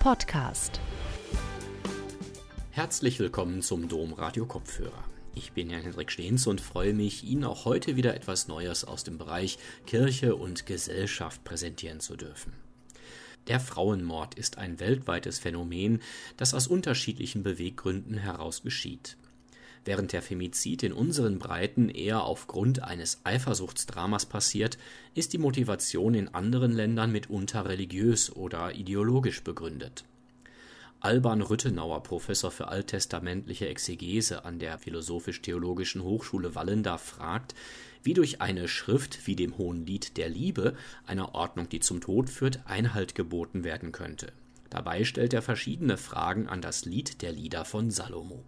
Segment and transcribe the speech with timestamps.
[0.00, 0.80] Podcast.
[2.70, 5.04] Herzlich willkommen zum Dom Radio Kopfhörer.
[5.34, 9.04] Ich bin Jan Hendrik Stehns und freue mich, Ihnen auch heute wieder etwas Neues aus
[9.04, 12.54] dem Bereich Kirche und Gesellschaft präsentieren zu dürfen.
[13.46, 16.00] Der Frauenmord ist ein weltweites Phänomen,
[16.38, 19.18] das aus unterschiedlichen Beweggründen heraus geschieht.
[19.84, 24.76] Während der Femizid in unseren Breiten eher aufgrund eines Eifersuchtsdramas passiert,
[25.14, 30.04] ist die Motivation in anderen Ländern mitunter religiös oder ideologisch begründet.
[31.02, 37.54] Alban Rüttenauer, Professor für alttestamentliche Exegese an der Philosophisch-Theologischen Hochschule Wallenda, fragt,
[38.02, 40.74] wie durch eine Schrift wie dem Hohen Lied der Liebe,
[41.06, 44.32] einer Ordnung, die zum Tod führt, Einhalt geboten werden könnte.
[44.68, 48.44] Dabei stellt er verschiedene Fragen an das Lied der Lieder von Salomo.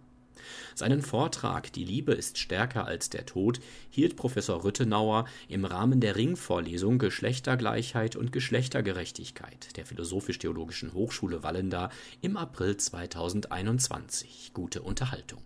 [0.75, 6.15] Seinen Vortrag Die Liebe ist stärker als der Tod hielt Professor Rüttenauer im Rahmen der
[6.15, 11.89] Ringvorlesung Geschlechtergleichheit und Geschlechtergerechtigkeit der Philosophisch-Theologischen Hochschule Wallenda
[12.21, 14.51] im April 2021.
[14.53, 15.41] Gute Unterhaltung.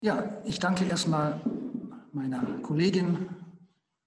[0.00, 1.40] Ja, ich danke erstmal
[2.12, 3.28] meiner Kollegin,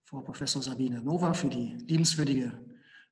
[0.05, 2.51] Frau Professor Sabine Nova, für die liebenswürdige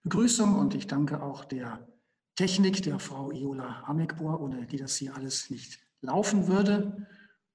[0.04, 1.88] Begrüßung und ich danke auch der
[2.36, 7.06] Technik der Frau Iola Amekbohr, ohne die das hier alles nicht laufen würde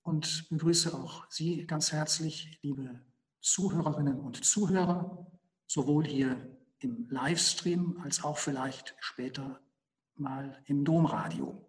[0.02, 3.00] und begrüße auch Sie ganz herzlich, liebe
[3.40, 5.26] Zuhörerinnen und Zuhörer,
[5.66, 6.36] sowohl hier
[6.78, 9.60] im Livestream als auch vielleicht später
[10.16, 11.66] mal im Domradio.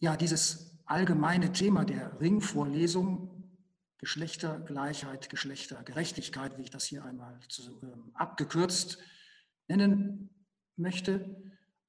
[0.00, 3.30] Ja, dieses allgemeine Thema der Ringvorlesung
[3.98, 8.98] Geschlechtergleichheit, Geschlechtergerechtigkeit, wie ich das hier einmal zu, äh, abgekürzt
[9.68, 10.30] nennen
[10.76, 11.36] möchte,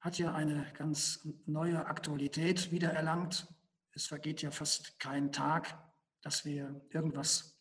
[0.01, 3.47] hat ja eine ganz neue Aktualität wiedererlangt.
[3.93, 5.77] Es vergeht ja fast kein Tag,
[6.21, 7.55] dass wir irgendwas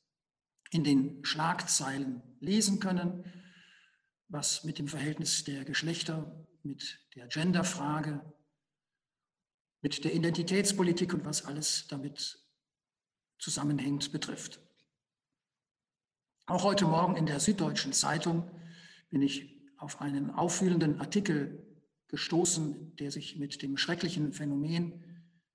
[0.70, 3.24] in den Schlagzeilen lesen können,
[4.28, 8.20] was mit dem Verhältnis der Geschlechter, mit der Genderfrage,
[9.82, 12.38] mit der Identitätspolitik und was alles damit
[13.38, 14.60] zusammenhängt betrifft.
[16.46, 18.50] Auch heute Morgen in der Süddeutschen Zeitung
[19.10, 21.69] bin ich auf einen auffühlenden Artikel
[22.10, 25.04] gestoßen, der sich mit dem schrecklichen Phänomen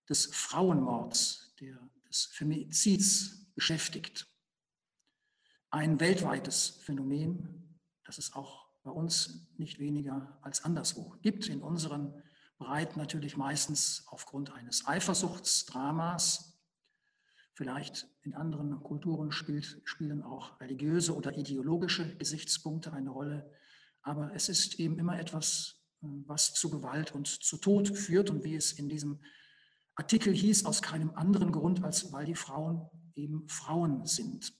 [0.09, 1.77] des Frauenmords, der,
[2.07, 4.27] des Femizids beschäftigt.
[5.69, 11.47] Ein weltweites Phänomen, das es auch bei uns nicht weniger als anderswo gibt.
[11.47, 12.13] In unseren
[12.57, 16.57] Breiten natürlich meistens aufgrund eines Eifersuchtsdramas.
[17.53, 23.51] Vielleicht in anderen Kulturen spielt, spielen auch religiöse oder ideologische Gesichtspunkte eine Rolle.
[24.01, 25.74] Aber es ist eben immer etwas
[26.27, 29.19] was zu Gewalt und zu Tod führt und wie es in diesem
[29.95, 34.53] Artikel hieß, aus keinem anderen Grund, als weil die Frauen eben Frauen sind.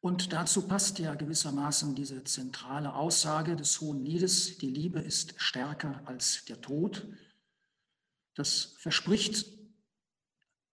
[0.00, 6.02] Und dazu passt ja gewissermaßen diese zentrale Aussage des Hohen Liedes, die Liebe ist stärker
[6.06, 7.06] als der Tod.
[8.34, 9.46] Das verspricht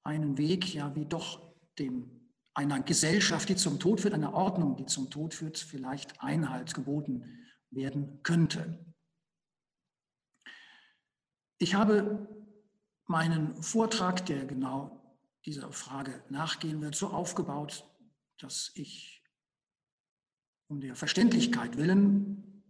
[0.04, 2.20] einen Weg, ja, wie doch dem
[2.56, 7.49] einer Gesellschaft, die zum Tod führt, einer Ordnung, die zum Tod führt, vielleicht Einhalt geboten
[7.72, 8.86] werden könnte.
[11.58, 12.28] Ich habe
[13.06, 17.86] meinen Vortrag, der genau dieser Frage nachgehen wird, so aufgebaut,
[18.38, 19.24] dass ich
[20.68, 22.64] um der Verständlichkeit willen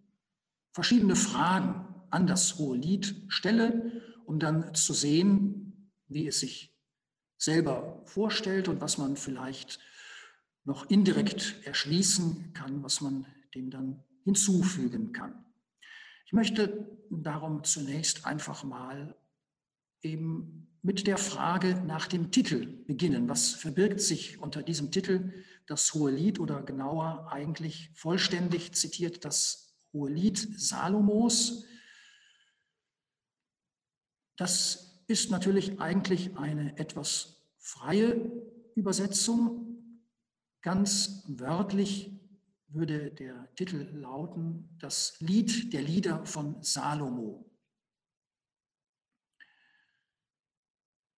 [0.71, 6.75] verschiedene Fragen an das Hohe Lied stelle, um dann zu sehen, wie es sich
[7.37, 9.79] selber vorstellt und was man vielleicht
[10.63, 15.33] noch indirekt erschließen kann, was man dem dann hinzufügen kann.
[16.27, 19.15] Ich möchte darum zunächst einfach mal
[20.03, 23.27] eben mit der Frage nach dem Titel beginnen.
[23.27, 25.33] Was verbirgt sich unter diesem Titel
[25.65, 31.65] das Hohe Lied oder genauer eigentlich vollständig zitiert das Hohe Lied Salomos?
[34.37, 38.31] Das ist natürlich eigentlich eine etwas freie
[38.75, 40.05] Übersetzung.
[40.61, 42.18] Ganz wörtlich
[42.71, 47.49] würde der Titel lauten, das Lied der Lieder von Salomo.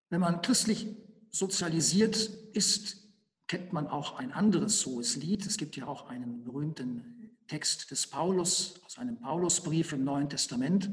[0.09, 0.95] Wenn man christlich
[1.31, 2.17] sozialisiert
[2.53, 3.07] ist,
[3.47, 5.45] kennt man auch ein anderes hohes Lied.
[5.45, 10.89] Es gibt ja auch einen berühmten Text des Paulus aus einem Paulusbrief im Neuen Testament,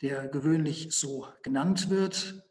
[0.00, 2.42] der gewöhnlich so genannt wird,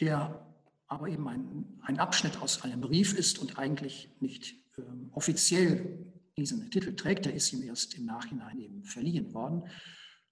[0.00, 0.46] der
[0.86, 4.63] aber eben ein, ein Abschnitt aus einem Brief ist und eigentlich nicht
[5.12, 7.26] offiziell diesen Titel trägt.
[7.26, 9.64] Der ist ihm erst im Nachhinein eben verliehen worden.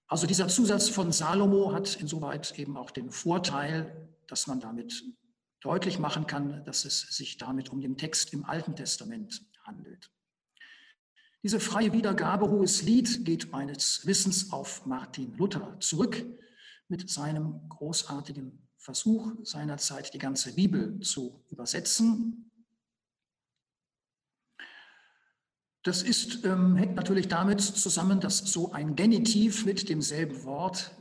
[0.07, 5.03] Also dieser Zusatz von Salomo hat insoweit eben auch den Vorteil, dass man damit
[5.61, 10.11] deutlich machen kann, dass es sich damit um den Text im Alten Testament handelt.
[11.41, 16.25] Diese freie Wiedergabe Hohes Lied geht meines Wissens auf Martin Luther zurück
[16.87, 22.51] mit seinem großartigen Versuch seinerzeit die ganze Bibel zu übersetzen.
[25.83, 30.91] Das ist, ähm, hängt natürlich damit zusammen, dass so ein Genitiv mit demselben Wort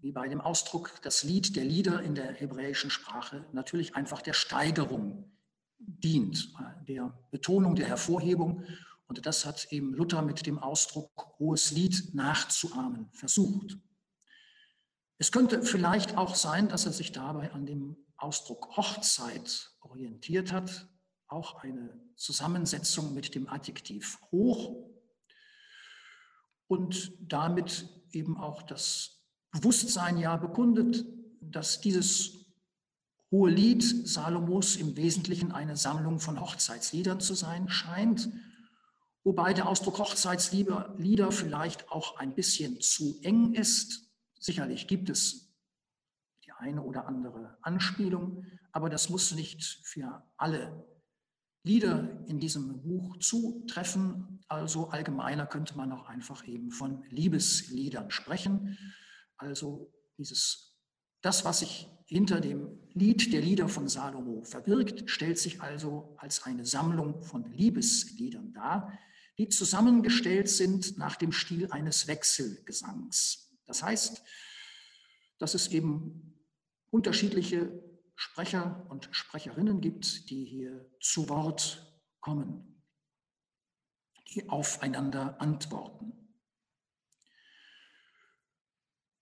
[0.00, 4.32] wie bei dem Ausdruck das Lied der Lieder in der hebräischen Sprache natürlich einfach der
[4.32, 5.30] Steigerung
[5.78, 6.52] dient,
[6.88, 8.64] der Betonung, der Hervorhebung
[9.06, 13.78] und das hat eben Luther mit dem Ausdruck hohes Lied nachzuahmen versucht.
[15.18, 20.88] Es könnte vielleicht auch sein, dass er sich dabei an dem Ausdruck Hochzeit orientiert hat,
[21.28, 24.90] auch eine Zusammensetzung mit dem Adjektiv hoch
[26.66, 31.04] und damit eben auch das Bewusstsein ja bekundet,
[31.40, 32.46] dass dieses
[33.30, 38.28] hohe Lied Salomos im Wesentlichen eine Sammlung von Hochzeitsliedern zu sein scheint
[39.28, 44.08] wobei der Ausdruck Hochzeitslieder vielleicht auch ein bisschen zu eng ist.
[44.40, 45.54] Sicherlich gibt es
[46.46, 50.82] die eine oder andere Anspielung, aber das muss nicht für alle
[51.68, 54.40] Lieder in diesem Buch zutreffen.
[54.48, 58.78] Also allgemeiner könnte man auch einfach eben von Liebesliedern sprechen.
[59.36, 60.74] Also dieses,
[61.20, 66.44] das, was sich hinter dem Lied der Lieder von Salomo verbirgt, stellt sich also als
[66.44, 68.98] eine Sammlung von Liebesliedern dar,
[69.36, 73.54] die zusammengestellt sind nach dem Stil eines Wechselgesangs.
[73.66, 74.22] Das heißt,
[75.38, 76.34] dass es eben
[76.90, 77.87] unterschiedliche
[78.20, 81.86] Sprecher und Sprecherinnen gibt, die hier zu Wort
[82.18, 82.82] kommen,
[84.34, 86.12] die aufeinander antworten.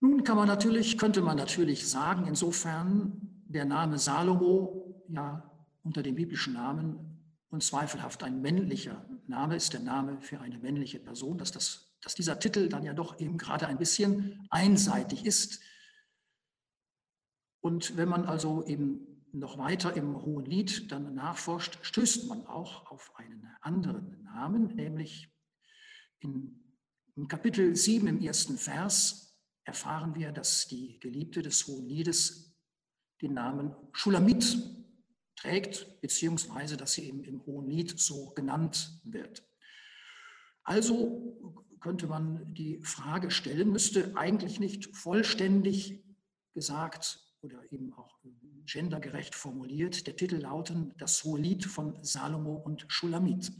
[0.01, 5.51] Nun kann man natürlich, könnte man natürlich sagen, insofern der Name Salomo ja
[5.83, 11.37] unter dem biblischen Namen unzweifelhaft ein männlicher Name ist, der Name für eine männliche Person,
[11.37, 15.61] dass, das, dass dieser Titel dann ja doch eben gerade ein bisschen einseitig ist.
[17.67, 22.93] Und wenn man also eben noch weiter im Hohen Lied dann nachforscht, stößt man auch
[22.93, 25.29] auf einen anderen Namen, nämlich
[26.21, 26.63] in,
[27.17, 32.57] im Kapitel 7 im ersten Vers erfahren wir, dass die Geliebte des Hohen Liedes
[33.21, 34.59] den Namen Schulamit
[35.35, 39.43] trägt, beziehungsweise dass sie eben im Hohen Lied so genannt wird.
[40.63, 41.37] Also
[41.81, 46.05] könnte man die Frage stellen, müsste eigentlich nicht vollständig
[46.55, 48.19] gesagt oder eben auch
[48.65, 53.53] gendergerecht formuliert der Titel lauten Das Hohe Lied von Salomo und Schulamit.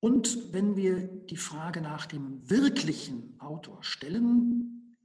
[0.00, 4.96] Und wenn wir die Frage nach dem wirklichen Autor stellen,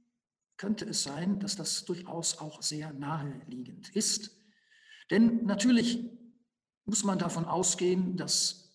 [0.56, 4.36] könnte es sein, dass das durchaus auch sehr naheliegend ist.
[5.10, 6.10] Denn natürlich
[6.86, 8.74] muss man davon ausgehen, dass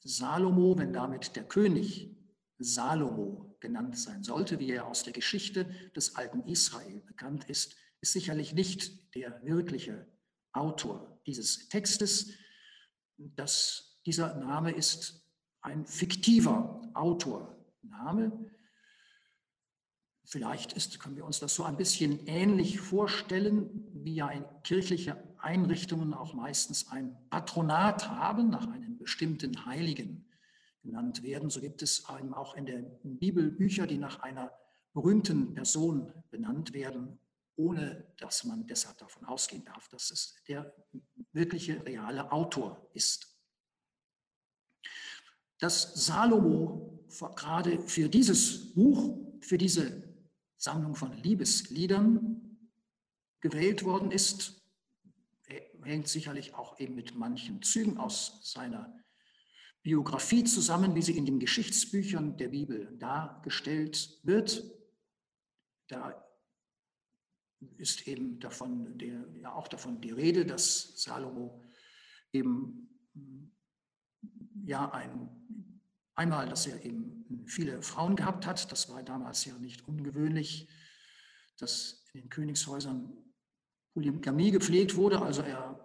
[0.00, 2.14] Salomo, wenn damit der König
[2.58, 8.12] Salomo genannt sein sollte, wie er aus der Geschichte des alten Israel bekannt ist, ist
[8.12, 10.06] sicherlich nicht der wirkliche
[10.52, 12.32] Autor dieses Textes.
[13.16, 15.26] Das, dieser Name ist
[15.60, 18.48] ein fiktiver Autorname,
[20.30, 25.16] Vielleicht ist, können wir uns das so ein bisschen ähnlich vorstellen, wie ja in kirchliche
[25.38, 30.27] Einrichtungen auch meistens ein Patronat haben, nach einem bestimmten Heiligen
[30.88, 31.50] genannt werden.
[31.50, 34.50] So gibt es auch in der Bibel Bücher, die nach einer
[34.94, 37.20] berühmten Person benannt werden,
[37.56, 40.74] ohne dass man deshalb davon ausgehen darf, dass es der
[41.32, 43.38] wirkliche, reale Autor ist.
[45.58, 47.04] Dass Salomo
[47.36, 50.02] gerade für dieses Buch, für diese
[50.56, 52.58] Sammlung von Liebesliedern
[53.40, 54.54] gewählt worden ist,
[55.82, 58.94] hängt sicherlich auch eben mit manchen Zügen aus seiner
[59.88, 64.62] Biografie zusammen, wie sie in den Geschichtsbüchern der Bibel dargestellt wird.
[65.86, 66.22] Da
[67.78, 71.64] ist eben davon der, ja auch davon die Rede, dass Salomo
[72.32, 72.90] eben
[74.66, 75.30] ja ein
[76.14, 78.72] Einmal, dass er eben viele Frauen gehabt hat.
[78.72, 80.68] Das war damals ja nicht ungewöhnlich,
[81.58, 83.16] dass in den Königshäusern
[83.94, 85.22] Polygamie gepflegt wurde.
[85.22, 85.77] Also er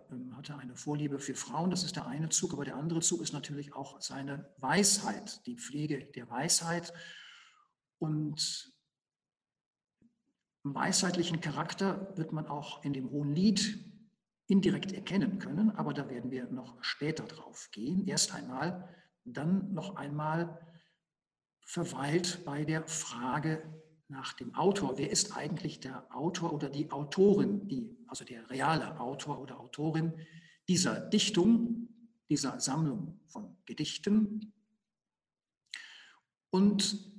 [0.49, 1.69] hatte eine Vorliebe für Frauen.
[1.69, 2.53] Das ist der eine Zug.
[2.53, 6.93] Aber der andere Zug ist natürlich auch seine Weisheit, die Pflege der Weisheit.
[7.99, 8.73] Und
[10.63, 13.79] weisheitlichen Charakter wird man auch in dem Hohen Lied
[14.47, 15.71] indirekt erkennen können.
[15.71, 18.05] Aber da werden wir noch später drauf gehen.
[18.07, 18.89] Erst einmal
[19.23, 20.59] dann noch einmal
[21.61, 23.82] verweilt bei der Frage
[24.13, 24.97] nach dem Autor.
[24.97, 30.13] Wer ist eigentlich der Autor oder die Autorin, die, also der reale Autor oder Autorin
[30.67, 31.89] dieser Dichtung,
[32.29, 34.53] dieser Sammlung von Gedichten.
[36.51, 37.11] Und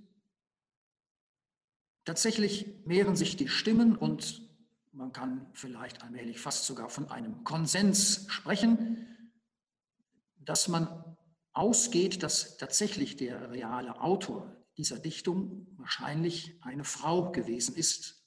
[2.05, 4.43] tatsächlich mehren sich die Stimmen und
[4.93, 9.09] man kann vielleicht allmählich fast sogar von einem Konsens sprechen,
[10.37, 11.17] dass man
[11.53, 18.25] ausgeht, dass tatsächlich der reale Autor dieser Dichtung wahrscheinlich eine Frau gewesen ist,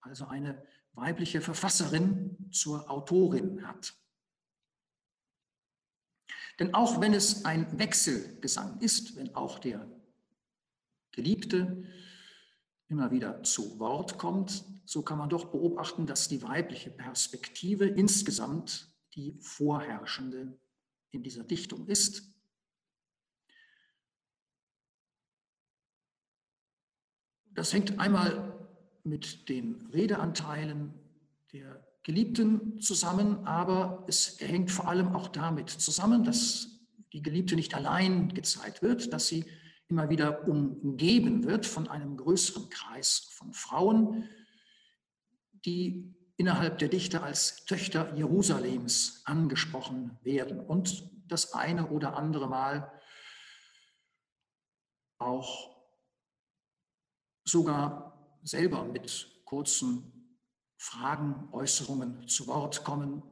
[0.00, 0.62] also eine
[0.92, 3.94] weibliche Verfasserin zur Autorin hat.
[6.58, 9.86] Denn auch wenn es ein Wechselgesang ist, wenn auch der
[11.12, 11.84] Geliebte
[12.88, 18.88] immer wieder zu Wort kommt, so kann man doch beobachten, dass die weibliche Perspektive insgesamt
[19.14, 20.58] die vorherrschende
[21.10, 22.32] in dieser Dichtung ist.
[27.56, 28.52] Das hängt einmal
[29.02, 30.92] mit den Redeanteilen
[31.54, 36.68] der Geliebten zusammen, aber es hängt vor allem auch damit zusammen, dass
[37.14, 39.46] die Geliebte nicht allein gezeigt wird, dass sie
[39.88, 44.28] immer wieder umgeben wird von einem größeren Kreis von Frauen,
[45.64, 50.60] die innerhalb der Dichter als Töchter Jerusalems angesprochen werden.
[50.60, 52.92] Und das eine oder andere Mal
[55.18, 55.75] auch
[57.46, 60.12] sogar selber mit kurzen
[60.76, 63.22] Fragen, Äußerungen zu Wort kommen.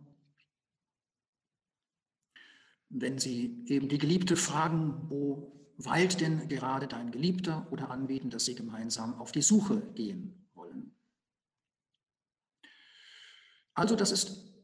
[2.88, 8.44] Wenn sie eben die Geliebte fragen, wo weilt denn gerade dein Geliebter oder anbieten, dass
[8.44, 10.94] sie gemeinsam auf die Suche gehen wollen.
[13.74, 14.54] Also das ist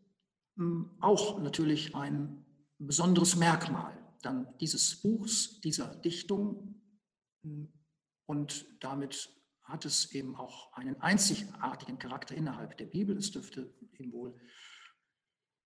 [0.57, 2.45] hm, auch natürlich ein
[2.79, 6.81] besonderes Merkmal dann dieses Buchs, dieser Dichtung
[7.43, 7.73] hm,
[8.27, 9.40] und damit
[9.71, 13.17] hat es eben auch einen einzigartigen Charakter innerhalb der Bibel.
[13.17, 14.35] Es dürfte eben wohl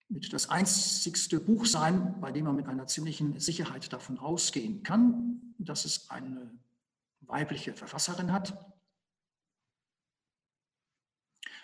[0.09, 5.55] mit das einzigste Buch sein, bei dem man mit einer ziemlichen Sicherheit davon ausgehen kann,
[5.59, 6.53] dass es eine
[7.21, 8.57] weibliche Verfasserin hat.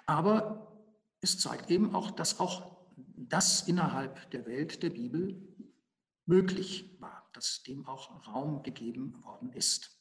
[0.07, 0.83] Aber
[1.21, 5.41] es zeigt eben auch, dass auch das innerhalb der Welt der Bibel
[6.27, 10.00] möglich war, dass dem auch Raum gegeben worden ist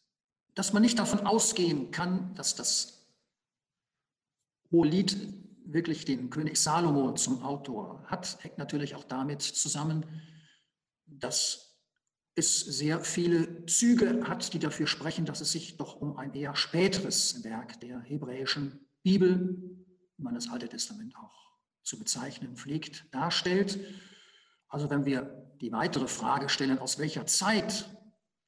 [0.56, 3.08] dass man nicht davon ausgehen kann, dass das
[4.72, 5.16] Hohelied
[5.66, 10.06] wirklich den König Salomo zum Autor hat, hängt natürlich auch damit zusammen,
[11.06, 11.70] dass
[12.36, 16.56] es sehr viele Züge hat, die dafür sprechen, dass es sich doch um ein eher
[16.56, 19.58] späteres Werk der hebräischen Bibel,
[20.18, 23.80] wie man das Alte Testament auch zu bezeichnen pflegt, darstellt.
[24.68, 27.90] Also wenn wir die weitere Frage stellen, aus welcher Zeit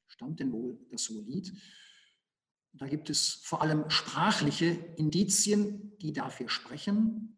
[0.06, 1.52] stammt denn wohl das Hohelied,
[2.74, 7.36] da gibt es vor allem sprachliche Indizien, die dafür sprechen,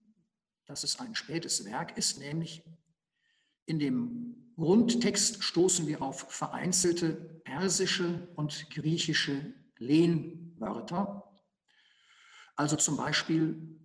[0.66, 2.62] dass es ein spätes Werk ist, nämlich
[3.66, 7.12] in dem Grundtext stoßen wir auf vereinzelte
[7.44, 11.40] persische und griechische Lehnwörter.
[12.54, 13.80] Also zum Beispiel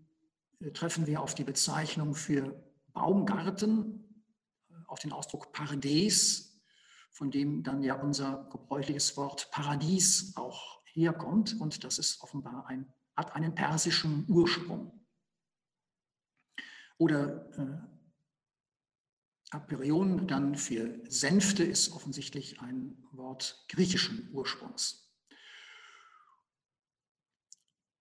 [0.60, 2.64] äh, treffen wir auf die Bezeichnung für
[2.94, 4.24] Baumgarten,
[4.70, 6.62] äh, auf den Ausdruck Parades,
[7.12, 12.92] von dem dann ja unser gebräuchliches Wort Paradies auch herkommt und das ist offenbar ein,
[13.16, 14.92] hat einen persischen Ursprung.
[16.98, 17.90] Oder äh,
[19.52, 25.10] Aperion dann für Sänfte ist offensichtlich ein Wort griechischen Ursprungs.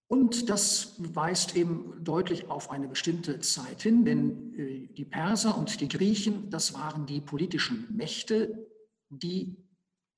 [0.09, 5.81] Und das weist eben deutlich auf eine bestimmte Zeit hin, denn äh, die Perser und
[5.81, 8.67] die Griechen, das waren die politischen Mächte,
[9.11, 9.57] die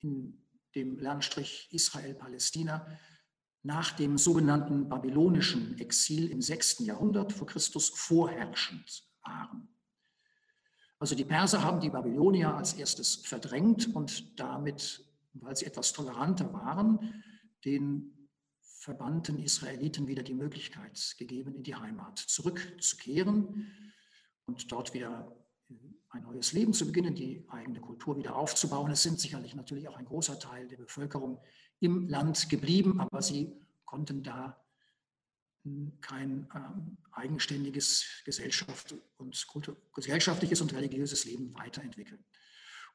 [0.00, 0.39] in
[0.74, 2.86] dem Landstrich Israel-Palästina,
[3.62, 6.80] nach dem sogenannten babylonischen Exil im 6.
[6.80, 9.68] Jahrhundert vor Christus vorherrschend waren.
[10.98, 16.52] Also die Perser haben die Babylonier als erstes verdrängt und damit, weil sie etwas toleranter
[16.52, 17.22] waren,
[17.64, 18.28] den
[18.60, 23.70] verbannten Israeliten wieder die Möglichkeit gegeben, in die Heimat zurückzukehren
[24.46, 25.36] und dort wieder
[26.10, 28.90] ein neues Leben zu beginnen, die eigene Kultur wieder aufzubauen.
[28.90, 31.40] Es sind sicherlich natürlich auch ein großer Teil der Bevölkerung
[31.78, 33.52] im Land geblieben, aber sie
[33.84, 34.60] konnten da
[35.62, 39.46] hm, kein ähm, eigenständiges Gesellschaft und
[39.94, 42.24] gesellschaftliches und religiöses Leben weiterentwickeln.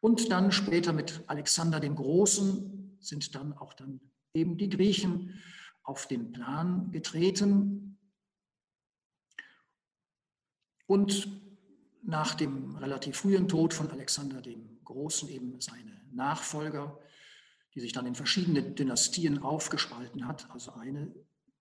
[0.01, 4.01] Und dann später mit Alexander dem Großen sind dann auch dann
[4.33, 5.41] eben die Griechen
[5.83, 7.97] auf den Plan getreten.
[10.85, 11.44] Und
[12.05, 16.99] nach dem relativ frühen Tod von Alexander dem Großen eben seine Nachfolger,
[17.73, 20.49] die sich dann in verschiedene Dynastien aufgespalten hat.
[20.51, 21.13] Also eine,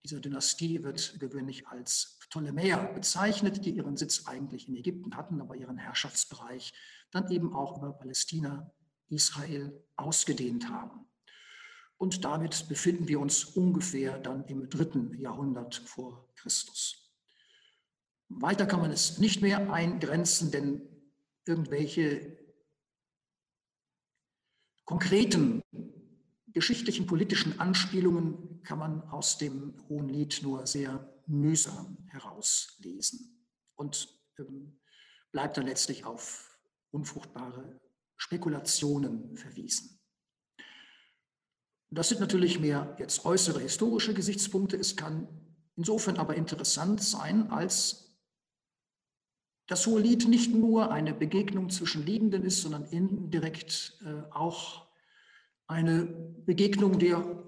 [0.05, 5.57] dieser Dynastie wird gewöhnlich als Ptolemäer bezeichnet, die ihren Sitz eigentlich in Ägypten hatten, aber
[5.57, 6.73] ihren Herrschaftsbereich
[7.11, 8.71] dann eben auch über Palästina,
[9.09, 11.07] Israel ausgedehnt haben.
[11.97, 17.04] Und damit befinden wir uns ungefähr dann im dritten Jahrhundert vor Christus.
[18.41, 20.83] Weiter kann man es nicht mehr eingrenzen, denn
[21.47, 22.37] irgendwelche
[24.85, 25.63] konkreten
[26.53, 34.81] geschichtlichen politischen Anspielungen kann man aus dem Hohen Lied nur sehr mühsam herauslesen und ähm,
[35.33, 36.59] bleibt dann letztlich auf
[36.91, 37.81] unfruchtbare
[38.17, 40.01] Spekulationen verwiesen.
[41.91, 44.77] Das sind natürlich mehr jetzt äußere historische Gesichtspunkte.
[44.77, 45.29] Es kann
[45.77, 48.04] insofern aber interessant sein, als
[49.67, 54.87] das Hohe Lied nicht nur eine Begegnung zwischen Liebenden ist, sondern indirekt äh, auch
[55.67, 56.05] eine
[56.45, 57.43] Begegnung der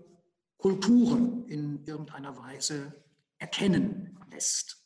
[0.57, 2.95] Kulturen in irgendeiner Weise
[3.39, 4.83] erkennen lässt.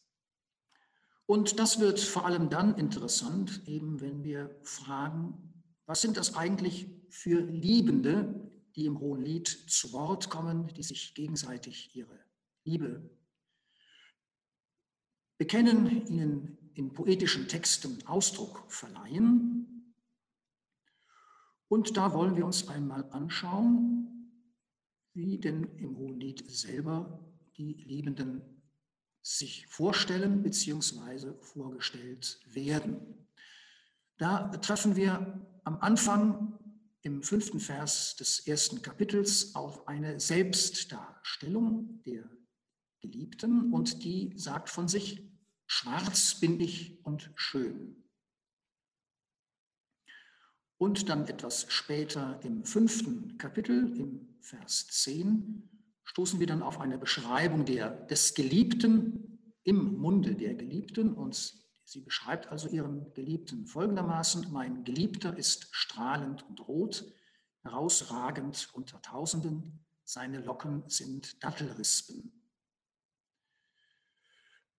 [1.27, 6.89] Und das wird vor allem dann interessant, eben wenn wir fragen, was sind das eigentlich
[7.09, 12.19] für Liebende, die im Hohen Lied zu Wort kommen, die sich gegenseitig ihre
[12.65, 13.09] Liebe
[15.39, 19.95] bekennen, ihnen in poetischen Texten Ausdruck verleihen.
[21.69, 24.33] Und da wollen wir uns einmal anschauen,
[25.13, 27.25] wie denn im Hohen Lied selber
[27.57, 28.43] die Liebenden
[29.23, 31.35] sich vorstellen bzw.
[31.41, 33.29] vorgestellt werden.
[34.17, 36.59] Da treffen wir am Anfang
[37.03, 42.29] im fünften Vers des ersten Kapitels auf eine Selbstdarstellung der
[43.01, 45.30] Geliebten und die sagt von sich,
[45.71, 48.05] schwarz bin ich und schön.
[50.79, 55.71] Und dann etwas später im fünften Kapitel, im Vers 10,
[56.03, 62.01] stoßen wir dann auf eine Beschreibung der, des Geliebten im Munde der Geliebten und sie
[62.01, 67.05] beschreibt also ihren Geliebten folgendermaßen, mein Geliebter ist strahlend und rot,
[67.63, 72.40] herausragend unter Tausenden, seine Locken sind Dattelrispen.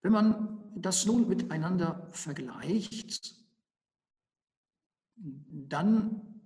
[0.01, 3.35] Wenn man das nun miteinander vergleicht,
[5.15, 6.41] dann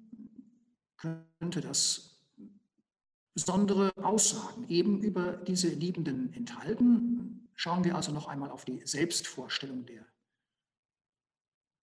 [0.98, 2.16] könnte das
[3.34, 7.50] besondere Aussagen eben über diese Liebenden enthalten.
[7.54, 10.06] Schauen wir also noch einmal auf die Selbstvorstellung der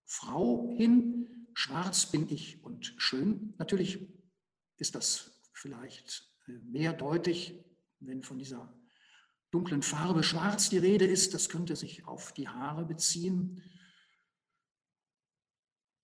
[0.05, 1.47] Frau hin.
[1.53, 3.53] Schwarz bin ich und schön.
[3.57, 4.07] Natürlich
[4.77, 7.63] ist das vielleicht äh, mehr deutlich,
[7.99, 8.71] wenn von dieser
[9.53, 11.33] dunklen Farbe schwarz die Rede ist.
[11.33, 13.61] Das könnte sich auf die Haare beziehen.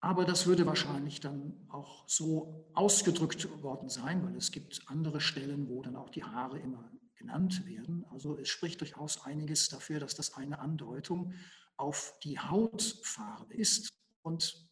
[0.02, 5.68] Aber das würde wahrscheinlich dann auch so ausgedrückt worden sein, weil es gibt andere Stellen,
[5.68, 8.06] wo dann auch die Haare immer genannt werden.
[8.12, 11.34] Also es spricht durchaus einiges dafür, dass das eine Andeutung
[11.76, 13.90] auf die Hautfarbe ist
[14.22, 14.70] und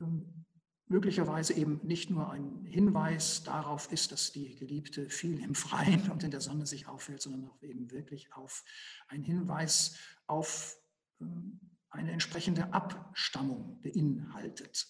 [0.00, 0.46] ähm,
[0.88, 6.22] möglicherweise eben nicht nur ein Hinweis darauf ist, dass die Geliebte viel im Freien und
[6.22, 8.64] in der Sonne sich aufhält, sondern auch eben wirklich auf
[9.08, 9.96] ein Hinweis
[10.26, 10.76] auf
[11.20, 14.86] ähm, eine entsprechende Abstammung beinhaltet.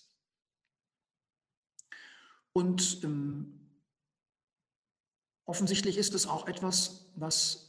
[2.53, 3.71] Und ähm,
[5.45, 7.66] offensichtlich ist es auch etwas, was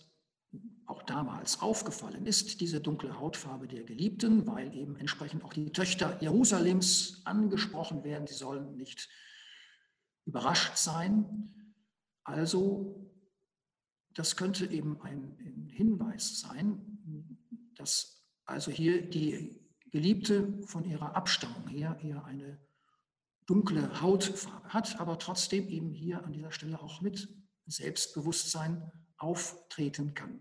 [0.88, 6.18] auch damals aufgefallen ist, diese dunkle Hautfarbe der Geliebten, weil eben entsprechend auch die Töchter
[6.22, 8.26] Jerusalems angesprochen werden.
[8.26, 9.10] Sie sollen nicht
[10.26, 11.76] überrascht sein.
[12.24, 13.12] Also
[14.14, 17.38] das könnte eben ein Hinweis sein,
[17.76, 19.60] dass also hier die
[19.92, 22.60] Geliebte von ihrer Abstammung her eher eine
[23.46, 27.28] dunkle Hautfarbe hat, aber trotzdem eben hier an dieser Stelle auch mit
[27.66, 30.40] Selbstbewusstsein auftreten kann.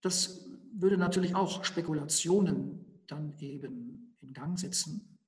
[0.00, 5.18] Das würde natürlich auch Spekulationen dann eben in Gang setzen.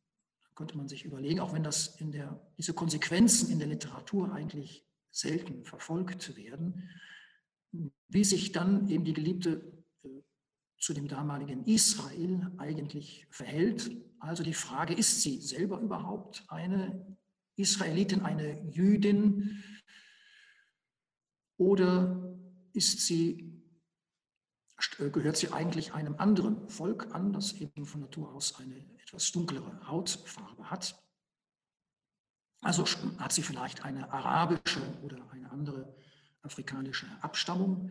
[0.44, 4.32] Da könnte man sich überlegen, auch wenn das in der, diese Konsequenzen in der Literatur
[4.32, 6.88] eigentlich selten verfolgt werden,
[8.08, 9.82] wie sich dann eben die Geliebte
[10.78, 13.90] zu dem damaligen Israel eigentlich verhält.
[14.18, 17.16] Also die Frage, ist sie selber überhaupt eine
[17.56, 19.62] Israelitin, eine Jüdin
[21.56, 22.36] oder
[22.72, 23.51] ist sie,
[24.98, 29.86] gehört sie eigentlich einem anderen Volk an, das eben von Natur aus eine etwas dunklere
[29.86, 31.02] Hautfarbe hat?
[32.60, 32.84] Also
[33.18, 35.94] hat sie vielleicht eine arabische oder eine andere
[36.42, 37.90] afrikanische Abstammung?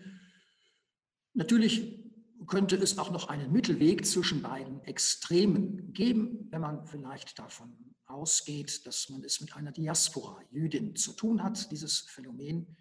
[1.34, 2.04] Natürlich
[2.48, 8.86] könnte es auch noch einen Mittelweg zwischen beiden Extremen geben, wenn man vielleicht davon ausgeht,
[8.86, 12.76] dass man es mit einer Diaspora Jüdin zu tun hat, dieses Phänomen.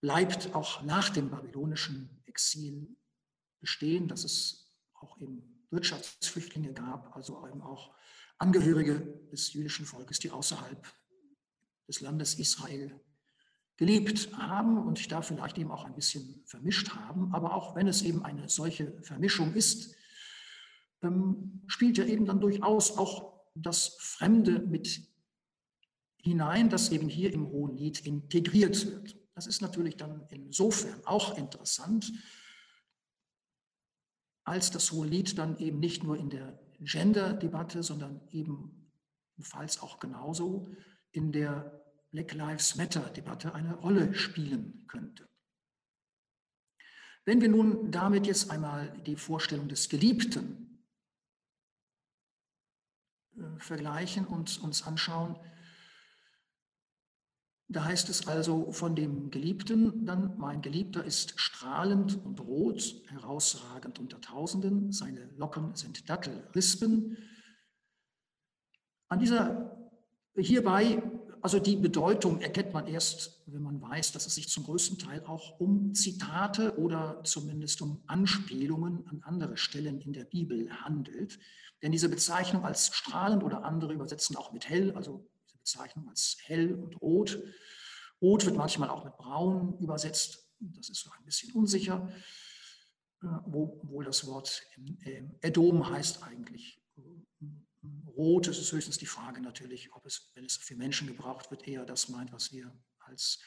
[0.00, 2.96] bleibt auch nach dem babylonischen Exil
[3.66, 7.92] bestehen, dass es auch eben Wirtschaftsflüchtlinge gab, also eben auch
[8.38, 9.00] Angehörige
[9.32, 10.86] des jüdischen Volkes, die außerhalb
[11.88, 13.00] des Landes Israel
[13.76, 17.34] gelebt haben und sich da vielleicht eben auch ein bisschen vermischt haben.
[17.34, 19.96] Aber auch wenn es eben eine solche Vermischung ist,
[21.02, 25.00] ähm, spielt ja eben dann durchaus auch das Fremde mit
[26.22, 29.16] hinein, das eben hier im Hohen Lied integriert wird.
[29.34, 32.12] Das ist natürlich dann insofern auch interessant,
[34.46, 40.68] als das Hohe Lied dann eben nicht nur in der Gender-Debatte, sondern ebenfalls auch genauso
[41.10, 41.82] in der
[42.12, 45.28] Black Lives Matter-Debatte eine Rolle spielen könnte.
[47.24, 50.86] Wenn wir nun damit jetzt einmal die Vorstellung des Geliebten
[53.36, 55.36] äh, vergleichen und uns anschauen,
[57.68, 63.98] da heißt es also von dem Geliebten dann, mein Geliebter ist strahlend und rot, herausragend
[63.98, 67.18] unter Tausenden, seine Locken sind Dattelrispen.
[69.08, 69.90] An dieser,
[70.36, 71.02] hierbei,
[71.40, 75.24] also die Bedeutung erkennt man erst, wenn man weiß, dass es sich zum größten Teil
[75.26, 81.38] auch um Zitate oder zumindest um Anspielungen an andere Stellen in der Bibel handelt.
[81.82, 85.28] Denn diese Bezeichnung als strahlend oder andere übersetzen auch mit hell, also
[85.66, 87.42] Bezeichnung als hell und rot.
[88.22, 90.48] Rot wird manchmal auch mit braun übersetzt.
[90.60, 92.08] Das ist so ein bisschen unsicher,
[93.22, 94.62] äh, obwohl das Wort
[95.42, 97.46] Edom heißt eigentlich äh,
[98.16, 98.46] rot.
[98.46, 101.84] Es ist höchstens die Frage natürlich, ob es, wenn es für Menschen gebraucht wird, eher
[101.84, 103.40] das meint, was wir als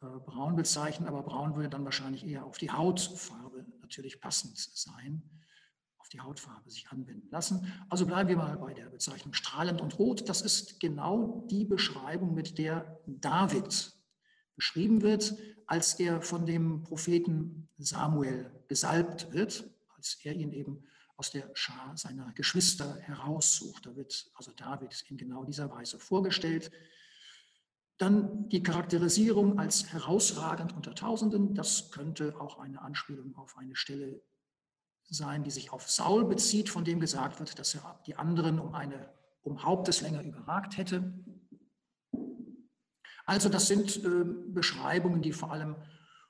[0.00, 1.06] äh, braun bezeichnen.
[1.06, 5.22] Aber braun würde dann wahrscheinlich eher auf die Hautfarbe natürlich passend sein
[6.08, 7.72] die Hautfarbe sich anwenden lassen.
[7.88, 10.28] Also bleiben wir mal bei der Bezeichnung strahlend und rot.
[10.28, 13.92] Das ist genau die Beschreibung, mit der David
[14.56, 15.34] beschrieben wird,
[15.66, 20.84] als er von dem Propheten Samuel gesalbt wird, als er ihn eben
[21.16, 23.86] aus der Schar seiner Geschwister heraussucht.
[23.86, 26.70] Da wird also David in genau dieser Weise vorgestellt.
[27.98, 31.54] Dann die Charakterisierung als herausragend unter Tausenden.
[31.54, 34.20] Das könnte auch eine Anspielung auf eine Stelle
[35.10, 38.74] sein, die sich auf Saul bezieht, von dem gesagt wird, dass er die anderen um
[38.74, 39.12] eine
[39.42, 41.12] um Haupteslänge überragt hätte.
[43.24, 45.76] Also das sind äh, Beschreibungen, die vor allem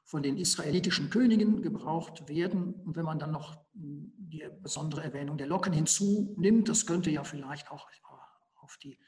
[0.04, 2.74] von den israelitischen Königen gebraucht werden.
[2.74, 7.24] Und wenn man dann noch hm, die besondere Erwähnung der Locken hinzunimmt, das könnte ja
[7.24, 7.88] vielleicht auch
[8.56, 8.98] auf die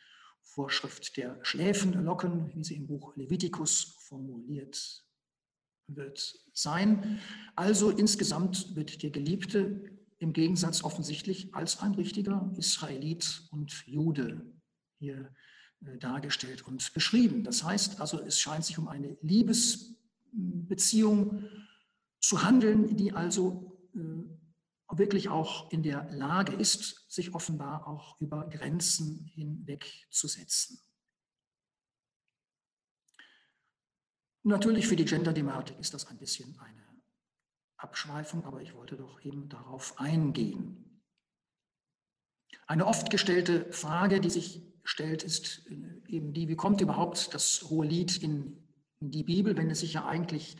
[0.42, 5.04] Vorschrift der Schläfenlocken, wie sie im Buch Levitikus formuliert
[5.86, 7.20] wird sein.
[7.56, 9.82] Also insgesamt wird der Geliebte
[10.18, 14.46] im Gegensatz offensichtlich als ein richtiger Israelit und Jude
[14.98, 15.34] hier
[15.84, 17.44] äh, dargestellt und beschrieben.
[17.44, 21.44] Das heißt also, es scheint sich um eine Liebesbeziehung
[22.20, 24.24] zu handeln, die also äh,
[24.90, 30.78] wirklich auch in der Lage ist, sich offenbar auch über Grenzen hinwegzusetzen.
[34.46, 36.84] Natürlich für die Gender-Thematik ist das ein bisschen eine
[37.78, 41.02] Abschweifung, aber ich wollte doch eben darauf eingehen.
[42.66, 47.62] Eine oft gestellte Frage, die sich stellt, ist äh, eben die, wie kommt überhaupt das
[47.70, 48.68] Hohe Lied in,
[49.00, 50.58] in die Bibel, wenn es sich ja eigentlich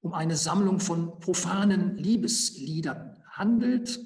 [0.00, 3.98] um eine Sammlung von profanen Liebesliedern handelt.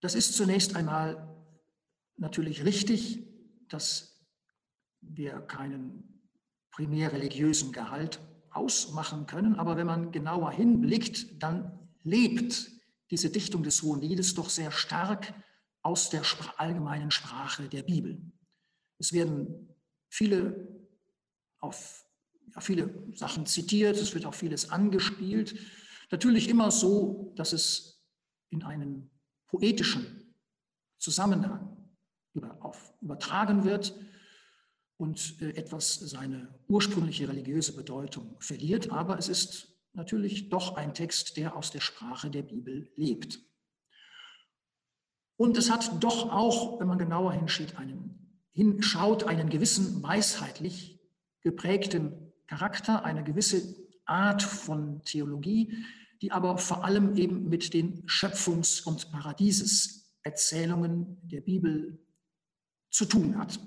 [0.00, 1.36] Das ist zunächst einmal
[2.16, 3.26] natürlich richtig,
[3.68, 4.13] dass
[5.08, 6.14] wir keinen
[6.70, 9.54] primär religiösen Gehalt ausmachen können.
[9.56, 12.70] Aber wenn man genauer hinblickt, dann lebt
[13.10, 15.34] diese Dichtung des Hohen Liedes doch sehr stark
[15.82, 16.22] aus der
[16.56, 18.20] allgemeinen Sprache der Bibel.
[18.98, 19.68] Es werden
[20.08, 20.68] viele,
[21.58, 22.06] auf,
[22.54, 25.54] ja, viele Sachen zitiert, es wird auch vieles angespielt.
[26.10, 28.02] Natürlich immer so, dass es
[28.50, 29.10] in einen
[29.48, 30.34] poetischen
[30.98, 31.76] Zusammenhang
[32.32, 33.94] über, auf, übertragen wird
[34.96, 38.90] und äh, etwas seine ursprüngliche religiöse Bedeutung verliert.
[38.90, 43.40] Aber es ist natürlich doch ein Text, der aus der Sprache der Bibel lebt.
[45.36, 51.00] Und es hat doch auch, wenn man genauer hinschaut, einen, hinschaut, einen gewissen weisheitlich
[51.40, 55.84] geprägten Charakter, eine gewisse Art von Theologie,
[56.22, 61.98] die aber vor allem eben mit den Schöpfungs- und Paradieseserzählungen der Bibel
[62.90, 63.58] zu tun hat.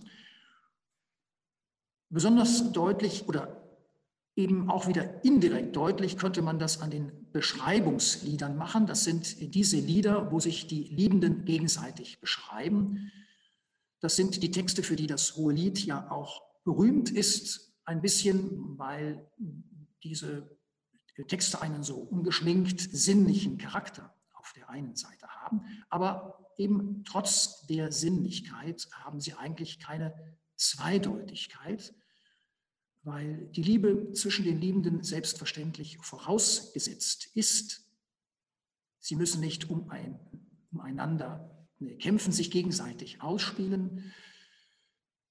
[2.09, 3.63] Besonders deutlich oder
[4.35, 8.85] eben auch wieder indirekt deutlich könnte man das an den Beschreibungsliedern machen.
[8.85, 13.11] Das sind diese Lieder, wo sich die Liebenden gegenseitig beschreiben.
[13.99, 17.73] Das sind die Texte, für die das Hohe Lied ja auch berühmt ist.
[17.85, 19.25] ein bisschen, weil
[20.03, 20.57] diese
[21.27, 27.91] Texte einen so ungeschminkt sinnlichen Charakter auf der einen Seite haben, aber eben trotz der
[27.91, 30.13] Sinnlichkeit haben sie eigentlich keine
[30.57, 31.93] Zweideutigkeit,
[33.03, 37.89] weil die Liebe zwischen den Liebenden selbstverständlich vorausgesetzt ist.
[38.99, 40.19] Sie müssen nicht um ein,
[40.71, 41.65] umeinander
[41.99, 44.11] kämpfen, sich gegenseitig ausspielen.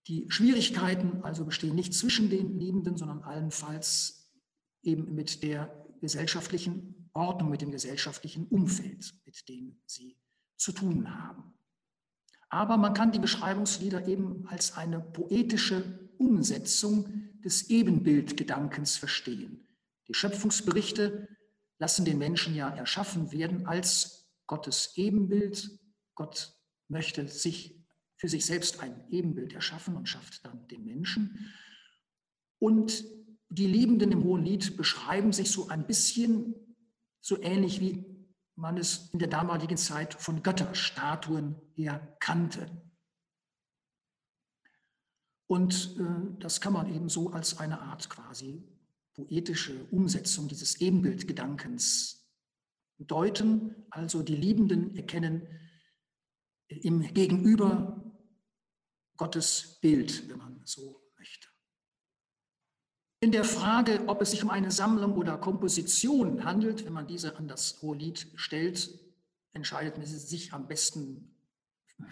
[0.06, 4.32] Die Schwierigkeiten also bestehen nicht zwischen den Liebenden, sondern allenfalls
[4.82, 10.16] eben mit der gesellschaftlichen Ordnung, mit dem gesellschaftlichen Umfeld, mit dem sie
[10.56, 11.55] zu tun haben.
[12.48, 19.66] Aber man kann die Beschreibungslieder eben als eine poetische Umsetzung des Ebenbildgedankens verstehen.
[20.09, 21.28] Die Schöpfungsberichte
[21.78, 25.78] lassen den Menschen ja erschaffen werden als Gottes Ebenbild.
[26.14, 26.54] Gott
[26.88, 27.85] möchte sich
[28.16, 31.52] für sich selbst ein Ebenbild erschaffen und schafft dann den Menschen.
[32.59, 33.04] Und
[33.48, 36.54] die Liebenden im Hohen Lied beschreiben sich so ein bisschen
[37.20, 38.15] so ähnlich wie
[38.56, 42.82] man es in der damaligen Zeit von Götterstatuen her kannte.
[45.46, 48.66] Und äh, das kann man eben so als eine Art quasi
[49.14, 52.28] poetische Umsetzung dieses Ebenbildgedankens
[52.98, 53.86] deuten.
[53.90, 55.46] Also die Liebenden erkennen
[56.68, 58.02] im Gegenüber
[59.16, 61.05] Gottes Bild, wenn man so.
[63.20, 67.37] In der Frage, ob es sich um eine Sammlung oder Komposition handelt, wenn man diese
[67.37, 68.90] an das Hohelied stellt,
[69.52, 71.35] entscheidet man sich am besten,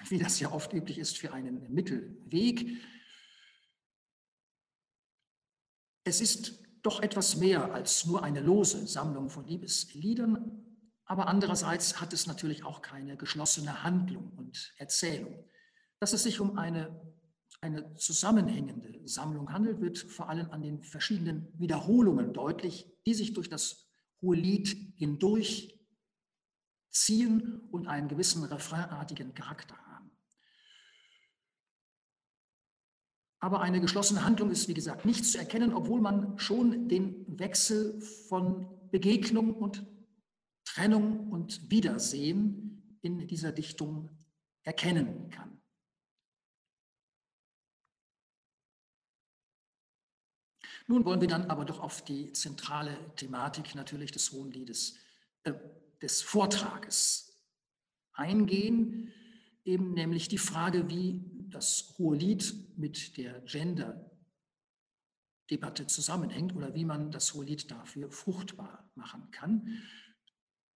[0.08, 2.80] wie das ja oft üblich ist, für einen Mittelweg.
[6.04, 10.64] Es ist doch etwas mehr als nur eine lose Sammlung von Liebesliedern,
[11.04, 15.44] aber andererseits hat es natürlich auch keine geschlossene Handlung und Erzählung.
[16.00, 17.13] Dass es sich um eine,
[17.64, 23.48] eine zusammenhängende Sammlung handelt, wird vor allem an den verschiedenen Wiederholungen deutlich, die sich durch
[23.48, 23.88] das
[24.20, 25.80] hohe Lied hindurch
[26.90, 30.10] ziehen und einen gewissen refrainartigen Charakter haben.
[33.40, 37.98] Aber eine geschlossene Handlung ist, wie gesagt, nicht zu erkennen, obwohl man schon den Wechsel
[38.28, 39.86] von Begegnung und
[40.66, 44.10] Trennung und Wiedersehen in dieser Dichtung
[44.62, 45.63] erkennen kann.
[50.86, 54.96] Nun wollen wir dann aber doch auf die zentrale Thematik natürlich des Hohenliedes,
[55.44, 55.54] äh,
[56.02, 57.40] des Vortrages
[58.12, 59.12] eingehen,
[59.64, 67.32] eben nämlich die Frage, wie das Hohelied mit der Gender-Debatte zusammenhängt oder wie man das
[67.32, 69.82] Hohelied dafür fruchtbar machen kann.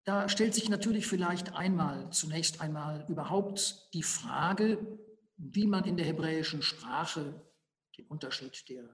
[0.04, 4.98] Da stellt sich natürlich vielleicht einmal, zunächst einmal überhaupt die Frage,
[5.36, 7.44] wie man in der hebräischen Sprache
[7.98, 8.88] den Unterschied der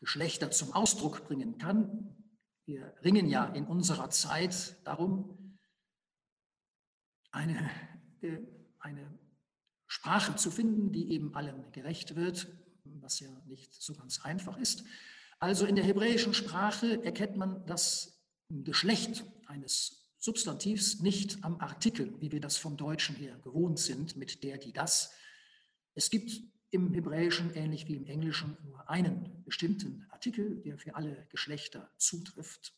[0.00, 2.16] Geschlechter zum Ausdruck bringen kann.
[2.64, 5.58] Wir ringen ja in unserer Zeit darum,
[7.30, 7.70] eine,
[8.22, 8.38] äh,
[8.78, 9.18] eine
[9.86, 12.48] Sprache zu finden, die eben allen gerecht wird,
[12.84, 14.84] was ja nicht so ganz einfach ist.
[15.38, 22.32] Also in der hebräischen Sprache erkennt man das Geschlecht eines Substantivs nicht am Artikel, wie
[22.32, 25.12] wir das vom Deutschen her gewohnt sind, mit der, die, das.
[25.94, 31.26] Es gibt im Hebräischen ähnlich wie im Englischen nur einen bestimmten Artikel, der für alle
[31.30, 32.74] Geschlechter zutrifft.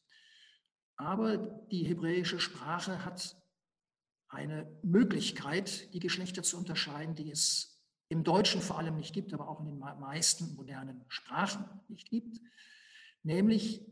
[0.96, 1.36] Aber
[1.70, 3.36] die hebräische Sprache hat
[4.28, 7.72] eine Möglichkeit, die Geschlechter zu unterscheiden, die es
[8.08, 12.40] im Deutschen vor allem nicht gibt, aber auch in den meisten modernen Sprachen nicht gibt.
[13.22, 13.84] Nämlich,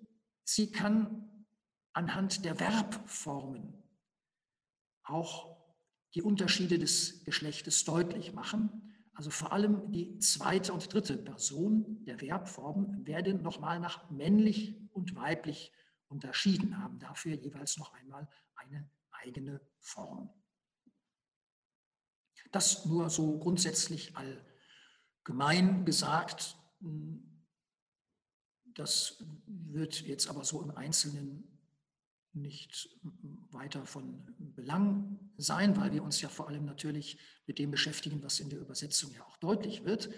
[0.45, 1.47] sie kann
[1.93, 3.75] anhand der Verbformen
[5.03, 5.57] auch
[6.15, 8.90] die Unterschiede des Geschlechtes deutlich machen.
[9.13, 15.15] Also vor allem die zweite und dritte Person der Verbformen werden nochmal nach männlich und
[15.15, 15.73] weiblich
[16.09, 20.31] unterschieden haben, dafür jeweils noch einmal eine eigene Form.
[22.53, 26.57] Das nur so grundsätzlich allgemein gesagt.
[28.75, 31.47] Das wird jetzt aber so im Einzelnen
[32.33, 32.89] nicht
[33.51, 38.41] weiter von Belang sein, weil wir uns ja vor allem natürlich mit dem beschäftigen, was
[38.41, 40.11] in der Übersetzung ja auch deutlich wird.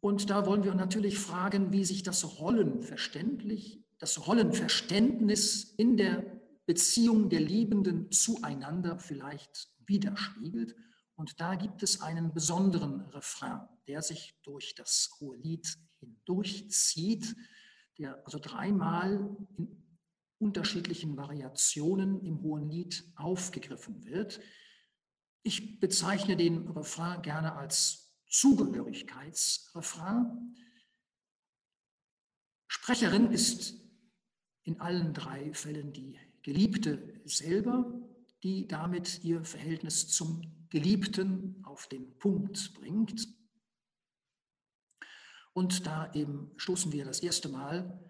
[0.00, 6.24] Und da wollen wir natürlich fragen, wie sich das Rollenverständlich, das Rollenverständnis in der
[6.66, 10.74] Beziehung der Liebenden zueinander vielleicht widerspiegelt.
[11.14, 15.66] Und da gibt es einen besonderen Refrain, der sich durch das hohe Lied
[16.00, 17.34] hindurchzieht,
[17.98, 19.85] der also dreimal in
[20.38, 24.40] unterschiedlichen Variationen im Hohen Lied aufgegriffen wird.
[25.42, 30.54] Ich bezeichne den Refrain gerne als Zugehörigkeitsrefrain.
[32.66, 33.80] Sprecherin ist
[34.64, 38.02] in allen drei Fällen die Geliebte selber,
[38.42, 43.28] die damit ihr Verhältnis zum Geliebten auf den Punkt bringt.
[45.52, 48.00] Und da eben stoßen wir das erste Mal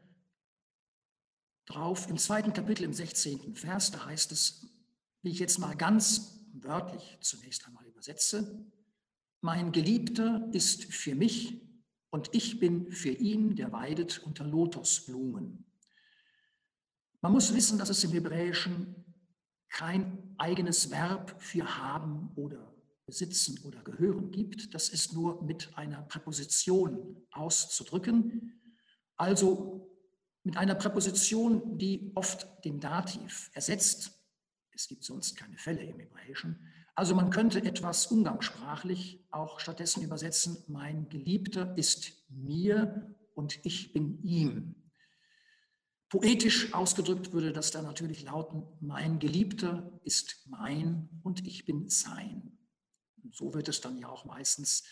[1.66, 3.54] drauf im zweiten Kapitel im 16.
[3.54, 4.66] Vers, da heißt es,
[5.22, 8.64] wie ich jetzt mal ganz wörtlich zunächst einmal übersetze,
[9.40, 11.60] mein Geliebter ist für mich
[12.10, 15.64] und ich bin für ihn, der weidet unter Lotosblumen.
[17.20, 19.04] Man muss wissen, dass es im Hebräischen
[19.68, 22.74] kein eigenes Verb für haben oder
[23.04, 24.74] besitzen oder gehören gibt.
[24.74, 28.60] Das ist nur mit einer Präposition auszudrücken.
[29.16, 29.95] Also
[30.46, 34.12] mit einer Präposition, die oft den Dativ ersetzt.
[34.70, 36.72] Es gibt sonst keine Fälle im Hebräischen.
[36.94, 44.22] Also man könnte etwas umgangssprachlich auch stattdessen übersetzen, mein Geliebter ist mir und ich bin
[44.22, 44.76] ihm.
[46.10, 52.56] Poetisch ausgedrückt würde das dann natürlich lauten, mein Geliebter ist mein und ich bin sein.
[53.24, 54.84] Und so wird es dann ja auch meistens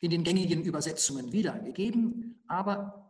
[0.00, 2.44] in den gängigen Übersetzungen wiedergegeben.
[2.46, 3.07] Aber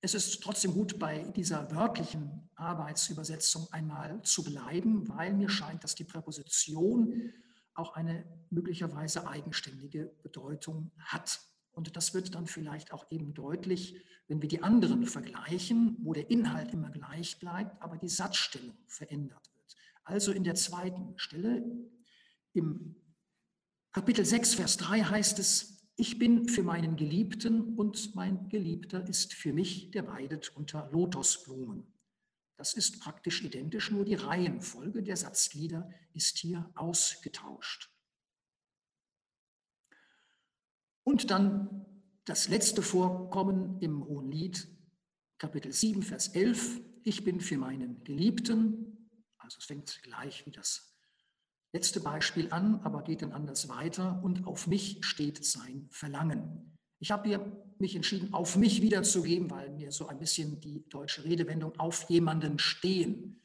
[0.00, 5.94] es ist trotzdem gut, bei dieser wörtlichen Arbeitsübersetzung einmal zu bleiben, weil mir scheint, dass
[5.94, 7.32] die Präposition
[7.74, 11.40] auch eine möglicherweise eigenständige Bedeutung hat.
[11.72, 16.30] Und das wird dann vielleicht auch eben deutlich, wenn wir die anderen vergleichen, wo der
[16.30, 19.76] Inhalt immer gleich bleibt, aber die Satzstellung verändert wird.
[20.04, 21.64] Also in der zweiten Stelle
[22.52, 22.96] im
[23.92, 29.34] Kapitel 6, Vers 3 heißt es, ich bin für meinen Geliebten und mein Geliebter ist
[29.34, 31.92] für mich, der weidet unter Lotosblumen.
[32.56, 37.92] Das ist praktisch identisch, nur die Reihenfolge der Satzglieder ist hier ausgetauscht.
[41.02, 41.84] Und dann
[42.24, 44.68] das letzte Vorkommen im Hohen Lied,
[45.38, 46.80] Kapitel 7, Vers 11.
[47.02, 50.87] Ich bin für meinen Geliebten, also es fängt gleich wie das
[51.72, 54.20] letzte Beispiel an, aber geht dann anders weiter.
[54.22, 56.78] Und auf mich steht sein Verlangen.
[57.00, 61.78] Ich habe mich entschieden, auf mich wiederzugeben, weil mir so ein bisschen die deutsche Redewendung
[61.78, 63.40] auf jemanden stehen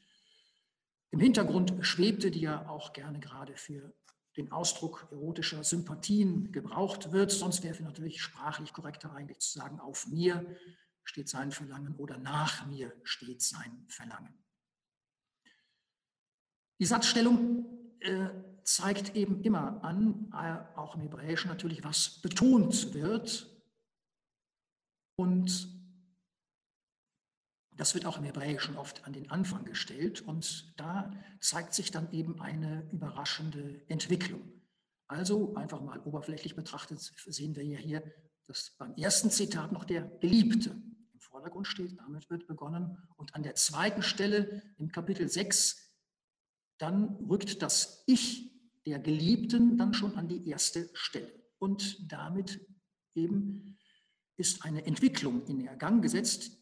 [1.10, 3.94] im Hintergrund schwebte, die ja auch gerne gerade für
[4.36, 7.30] den Ausdruck erotischer Sympathien gebraucht wird.
[7.30, 10.44] Sonst wäre natürlich sprachlich korrekter eigentlich zu sagen, auf mir
[11.04, 14.34] steht sein Verlangen oder nach mir steht sein Verlangen.
[16.80, 17.83] Die Satzstellung
[18.64, 23.50] zeigt eben immer an, äh, auch im Hebräischen natürlich, was betont wird.
[25.16, 25.68] Und
[27.76, 32.10] das wird auch im Hebräischen oft an den Anfang gestellt und da zeigt sich dann
[32.12, 34.42] eben eine überraschende Entwicklung.
[35.06, 38.02] Also einfach mal oberflächlich betrachtet sehen wir ja hier,
[38.46, 42.96] dass beim ersten Zitat noch der Geliebte im Vordergrund steht, damit wird begonnen.
[43.16, 45.83] Und an der zweiten Stelle im Kapitel 6,
[46.78, 48.50] dann rückt das Ich
[48.86, 51.32] der Geliebten dann schon an die erste Stelle.
[51.58, 52.60] Und damit
[53.14, 53.78] eben
[54.36, 56.58] ist eine Entwicklung in Gang gesetzt,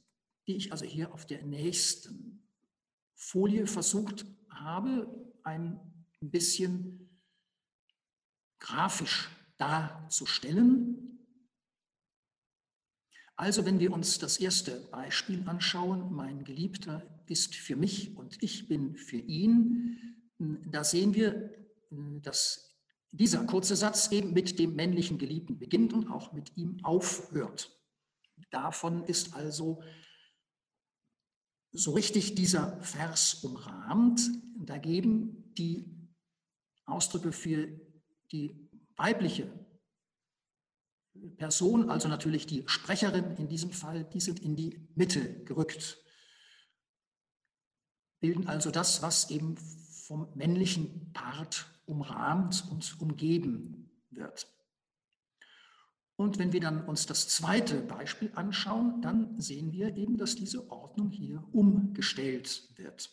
[0.46, 2.46] die ich also hier auf der nächsten
[3.14, 5.80] Folie versucht habe, ein
[6.20, 7.20] bisschen
[8.58, 11.11] grafisch darzustellen.
[13.36, 18.68] Also wenn wir uns das erste Beispiel anschauen, mein Geliebter ist für mich und ich
[18.68, 19.98] bin für ihn,
[20.38, 21.50] da sehen wir,
[22.22, 22.76] dass
[23.10, 27.70] dieser kurze Satz eben mit dem männlichen Geliebten beginnt und auch mit ihm aufhört.
[28.50, 29.82] Davon ist also
[31.72, 34.20] so richtig dieser Vers umrahmt.
[34.56, 35.90] Da geben die
[36.84, 37.68] Ausdrücke für
[38.30, 39.50] die weibliche
[41.36, 45.98] Person, also natürlich die Sprecherin in diesem Fall, die sind in die Mitte gerückt.
[48.20, 54.46] Bilden also das, was eben vom männlichen Part umrahmt und umgeben wird.
[56.16, 60.70] Und wenn wir dann uns das zweite Beispiel anschauen, dann sehen wir eben, dass diese
[60.70, 63.10] Ordnung hier umgestellt wird.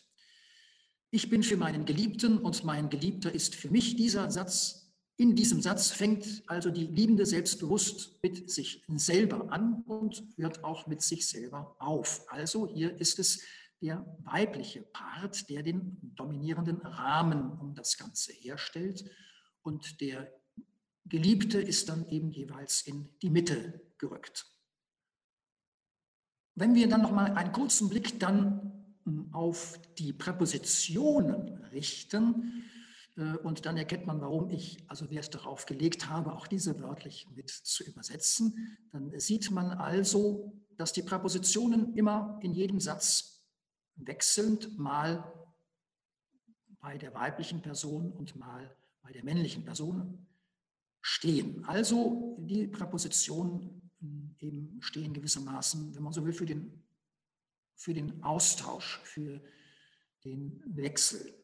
[1.10, 3.96] Ich bin für meinen Geliebten und mein Geliebter ist für mich.
[3.96, 4.79] Dieser Satz,
[5.20, 10.86] in diesem Satz fängt also die Liebende selbstbewusst mit sich selber an und hört auch
[10.86, 12.24] mit sich selber auf.
[12.28, 13.42] Also hier ist es
[13.82, 19.04] der weibliche Part, der den dominierenden Rahmen um das Ganze herstellt
[19.60, 20.32] und der
[21.04, 24.46] Geliebte ist dann eben jeweils in die Mitte gerückt.
[26.54, 28.96] Wenn wir dann noch mal einen kurzen Blick dann
[29.32, 32.64] auf die Präpositionen richten,
[33.16, 37.50] und dann erkennt man, warum ich also Wert darauf gelegt habe, auch diese wörtlich mit
[37.50, 38.78] zu übersetzen.
[38.92, 43.44] Dann sieht man also, dass die Präpositionen immer in jedem Satz
[43.96, 45.32] wechselnd mal
[46.80, 50.26] bei der weiblichen Person und mal bei der männlichen Person
[51.02, 51.64] stehen.
[51.66, 53.90] Also die Präpositionen
[54.38, 56.82] eben stehen gewissermaßen, wenn man so will, für den,
[57.74, 59.42] für den Austausch, für
[60.24, 61.34] den Wechsel,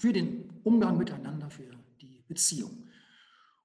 [0.00, 1.70] für den Umgang miteinander, für
[2.00, 2.88] die Beziehung.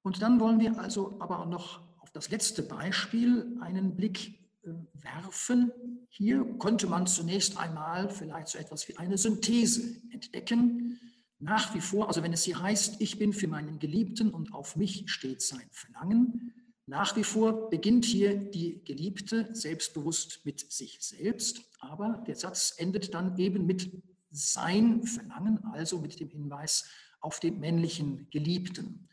[0.03, 5.71] Und dann wollen wir also aber noch auf das letzte Beispiel einen Blick äh, werfen.
[6.09, 10.99] Hier konnte man zunächst einmal vielleicht so etwas wie eine Synthese entdecken.
[11.39, 14.75] Nach wie vor, also wenn es hier heißt, ich bin für meinen Geliebten und auf
[14.75, 16.53] mich steht sein Verlangen,
[16.86, 23.13] nach wie vor beginnt hier die Geliebte selbstbewusst mit sich selbst, aber der Satz endet
[23.13, 23.89] dann eben mit
[24.36, 29.09] sein Verlangen, also mit dem Hinweis auf den männlichen Geliebten.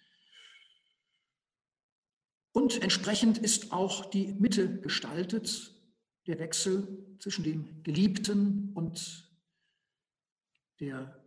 [2.53, 5.75] Und entsprechend ist auch die Mitte gestaltet,
[6.27, 9.31] der Wechsel zwischen dem Geliebten und
[10.81, 11.19] der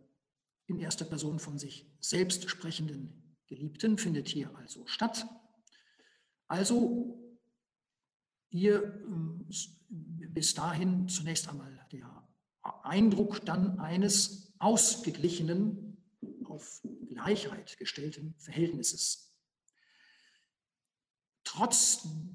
[0.66, 5.26] in erster Person von sich selbst sprechenden Geliebten findet hier also statt.
[6.48, 7.18] Also
[8.48, 9.46] hier ähm,
[9.88, 12.25] bis dahin zunächst einmal der
[12.84, 15.96] Eindruck dann eines ausgeglichenen,
[16.44, 19.32] auf Gleichheit gestellten Verhältnisses.
[21.44, 22.26] Trotzdem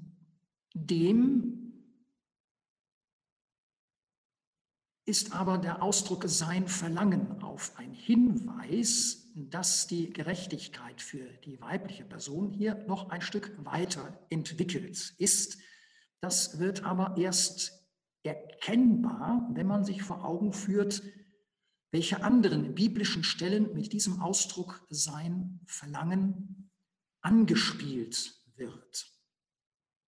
[5.04, 12.04] ist aber der Ausdruck sein Verlangen auf ein Hinweis, dass die Gerechtigkeit für die weibliche
[12.04, 15.58] Person hier noch ein Stück weiter entwickelt ist.
[16.20, 17.81] Das wird aber erst
[18.22, 21.02] erkennbar, wenn man sich vor Augen führt,
[21.90, 26.70] welche anderen biblischen Stellen mit diesem Ausdruck sein Verlangen
[27.20, 29.06] angespielt wird.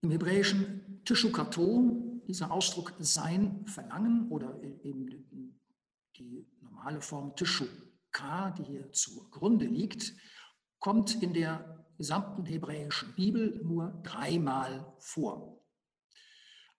[0.00, 5.06] Im Hebräischen Tishukato, dieser Ausdruck sein Verlangen oder eben
[6.16, 10.14] die normale Form Tishuka, die hier zugrunde liegt,
[10.78, 15.53] kommt in der gesamten hebräischen Bibel nur dreimal vor.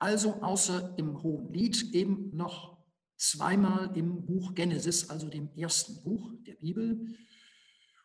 [0.06, 2.78] Also außer im Hohen Lied eben noch
[3.18, 7.18] zweimal im Buch Genesis, also dem ersten Buch der Bibel,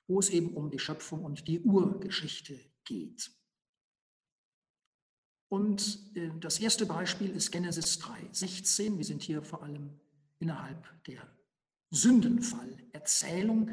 [0.07, 3.30] wo es eben um die Schöpfung und die Urgeschichte geht.
[5.51, 8.96] Und äh, das erste Beispiel ist Genesis 3, 16.
[8.96, 10.01] Wir sind hier vor allem
[10.38, 11.20] innerhalb der
[11.90, 13.72] Sündenfallerzählung,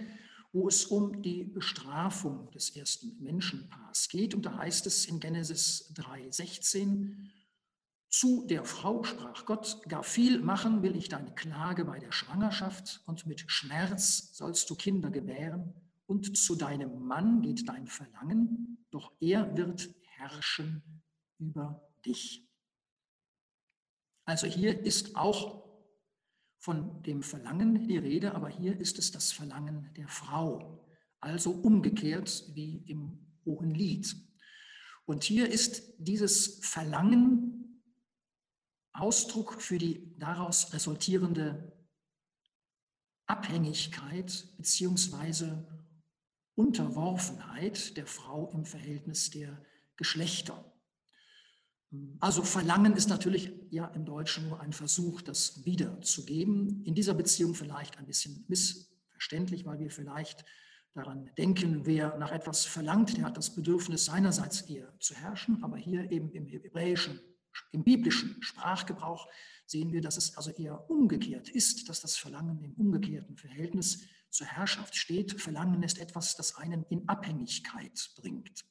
[0.51, 4.35] wo es um die Bestrafung des ersten Menschenpaars geht.
[4.35, 7.31] Und da heißt es in Genesis 3, 16,
[8.09, 13.01] zu der Frau sprach Gott, gar viel machen will ich deine Klage bei der Schwangerschaft
[13.05, 15.73] und mit Schmerz sollst du Kinder gebären
[16.05, 21.03] und zu deinem Mann geht dein Verlangen, doch er wird herrschen
[21.37, 22.47] über dich.
[24.25, 25.67] Also hier ist auch
[26.57, 30.85] von dem Verlangen die Rede, aber hier ist es das Verlangen der Frau,
[31.19, 34.15] also umgekehrt wie im Hohen Lied.
[35.05, 37.56] Und hier ist dieses Verlangen
[38.99, 41.71] Ausdruck für die daraus resultierende
[43.27, 45.51] Abhängigkeit bzw.
[46.55, 49.61] Unterworfenheit der Frau im Verhältnis der
[49.95, 50.63] Geschlechter.
[52.19, 56.83] Also Verlangen ist natürlich ja im Deutschen nur ein Versuch, das wiederzugeben.
[56.83, 60.43] In dieser Beziehung vielleicht ein bisschen missverständlich, weil wir vielleicht
[60.93, 65.63] daran denken, wer nach etwas verlangt, der hat das Bedürfnis seinerseits eher zu herrschen.
[65.63, 67.21] Aber hier eben im hebräischen,
[67.71, 69.27] im biblischen Sprachgebrauch
[69.65, 74.47] sehen wir, dass es also eher umgekehrt ist, dass das Verlangen im umgekehrten Verhältnis zur
[74.47, 75.39] Herrschaft steht.
[75.41, 78.65] Verlangen ist etwas, das einen in Abhängigkeit bringt.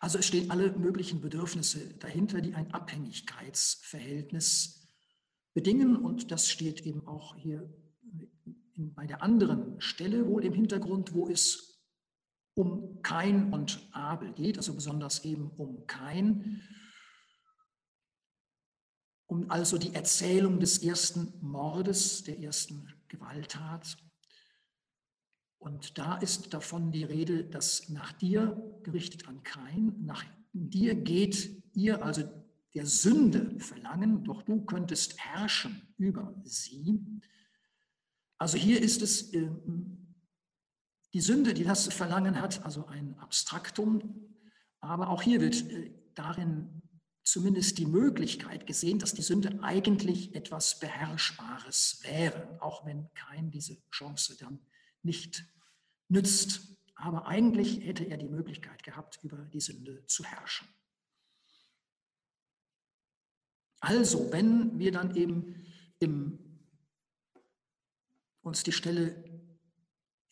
[0.00, 4.88] Also es stehen alle möglichen Bedürfnisse dahinter, die ein Abhängigkeitsverhältnis
[5.54, 5.96] bedingen.
[5.96, 7.72] Und das steht eben auch hier
[8.74, 11.71] bei der anderen Stelle wohl im Hintergrund, wo es
[12.54, 16.62] um Kain und Abel geht, also besonders eben um Kain,
[19.26, 23.96] um also die Erzählung des ersten Mordes, der ersten Gewalttat.
[25.58, 31.62] Und da ist davon die Rede, dass nach dir, gerichtet an Kain, nach dir geht
[31.74, 32.24] ihr, also
[32.74, 37.00] der Sünde verlangen, doch du könntest herrschen über sie.
[38.38, 39.50] Also hier ist es äh,
[41.14, 44.32] die Sünde, die das Verlangen hat, also ein Abstraktum,
[44.80, 46.82] aber auch hier wird äh, darin
[47.24, 53.76] zumindest die Möglichkeit gesehen, dass die Sünde eigentlich etwas Beherrschbares wäre, auch wenn kein diese
[53.90, 54.58] Chance dann
[55.02, 55.44] nicht
[56.08, 56.76] nützt.
[56.96, 60.68] aber eigentlich hätte er die Möglichkeit gehabt, über die Sünde zu herrschen.
[63.80, 65.66] Also, wenn wir dann eben
[65.98, 66.38] im,
[68.42, 69.31] uns die Stelle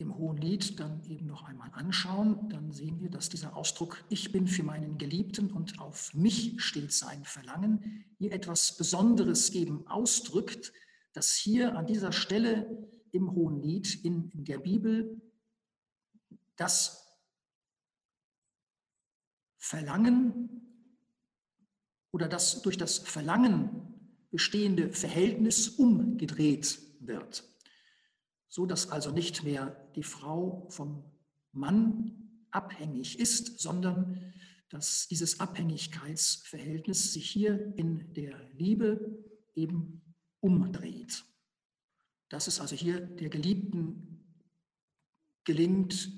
[0.01, 4.31] im Hohen Lied dann eben noch einmal anschauen, dann sehen wir, dass dieser Ausdruck Ich
[4.31, 10.73] bin für meinen Geliebten und auf mich steht sein Verlangen hier etwas Besonderes eben ausdrückt,
[11.13, 15.21] dass hier an dieser Stelle im Hohen Lied in, in der Bibel
[16.55, 17.07] das
[19.57, 20.49] Verlangen
[22.11, 23.69] oder das durch das Verlangen
[24.31, 27.50] bestehende Verhältnis umgedreht wird
[28.51, 31.03] so dass also nicht mehr die Frau vom
[31.53, 34.33] Mann abhängig ist, sondern
[34.69, 39.23] dass dieses Abhängigkeitsverhältnis sich hier in der Liebe
[39.55, 40.01] eben
[40.41, 41.23] umdreht.
[42.27, 44.35] Dass es also hier der Geliebten
[45.45, 46.11] gelingt,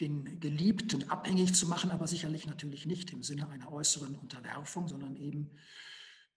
[0.00, 5.14] den Geliebten abhängig zu machen, aber sicherlich natürlich nicht im Sinne einer äußeren Unterwerfung, sondern
[5.14, 5.50] eben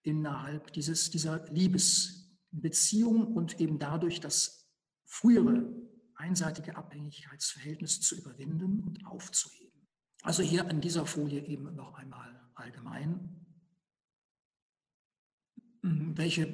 [0.04, 2.24] innerhalb dieses, dieser Liebes,
[2.62, 4.68] Beziehung und eben dadurch das
[5.06, 5.72] frühere
[6.16, 9.88] einseitige Abhängigkeitsverhältnis zu überwinden und aufzuheben.
[10.24, 13.45] Also hier an dieser Folie eben noch einmal allgemein.
[15.82, 16.47] Welche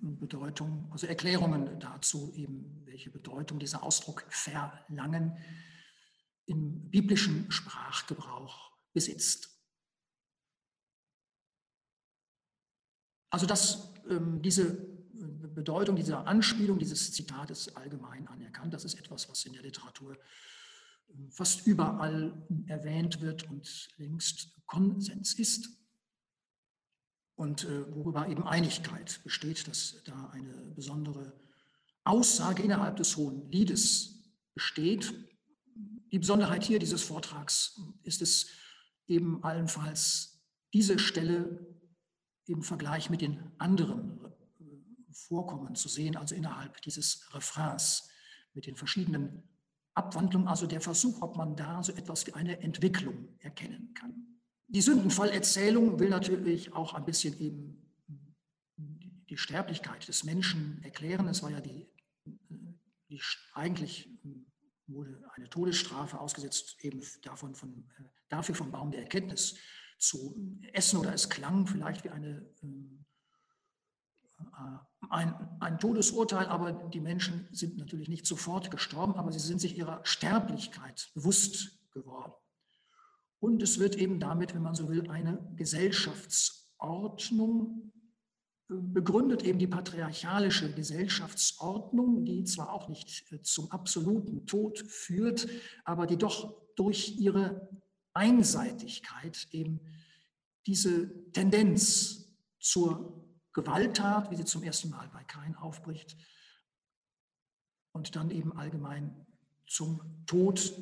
[0.00, 5.36] Bedeutung, also Erklärungen dazu eben, welche Bedeutung dieser Ausdruck verlangen
[6.46, 9.60] im biblischen Sprachgebrauch besitzt.
[13.30, 14.99] Also dass ähm, diese
[15.54, 18.74] Bedeutung dieser Anspielung, dieses Zitates allgemein anerkannt.
[18.74, 20.16] Das ist etwas, was in der Literatur
[21.14, 25.68] ähm, fast überall erwähnt wird und längst Konsens ist
[27.34, 31.32] und äh, worüber eben Einigkeit besteht, dass da eine besondere
[32.04, 34.22] Aussage innerhalb des Hohen Liedes
[34.54, 35.12] besteht.
[36.12, 38.46] Die Besonderheit hier dieses Vortrags ist es
[39.06, 40.40] eben allenfalls
[40.72, 41.66] diese Stelle
[42.46, 44.19] im Vergleich mit den anderen
[45.12, 48.08] vorkommen zu sehen, also innerhalb dieses Refrains
[48.54, 49.42] mit den verschiedenen
[49.94, 54.26] Abwandlungen, also der Versuch, ob man da so etwas wie eine Entwicklung erkennen kann.
[54.68, 57.76] Die Sündenfallerzählung will natürlich auch ein bisschen eben
[59.28, 61.28] die Sterblichkeit des Menschen erklären.
[61.28, 61.88] Es war ja die,
[63.08, 63.20] die
[63.54, 64.08] eigentlich
[64.86, 67.88] wurde eine Todesstrafe ausgesetzt, eben davon von,
[68.28, 69.56] dafür vom Baum der Erkenntnis
[69.98, 73.04] zu essen oder es klang vielleicht wie eine ähm,
[75.10, 79.76] ein, ein Todesurteil, aber die Menschen sind natürlich nicht sofort gestorben, aber sie sind sich
[79.76, 82.32] ihrer Sterblichkeit bewusst geworden.
[83.40, 87.92] Und es wird eben damit, wenn man so will, eine Gesellschaftsordnung
[88.68, 95.48] äh, begründet, eben die patriarchalische Gesellschaftsordnung, die zwar auch nicht äh, zum absoluten Tod führt,
[95.84, 97.68] aber die doch durch ihre
[98.12, 99.80] Einseitigkeit eben
[100.66, 102.28] diese Tendenz
[102.60, 106.16] zur Gewalttat, wie sie zum ersten Mal bei Kain aufbricht,
[107.92, 109.26] und dann eben allgemein
[109.66, 110.72] zum Tod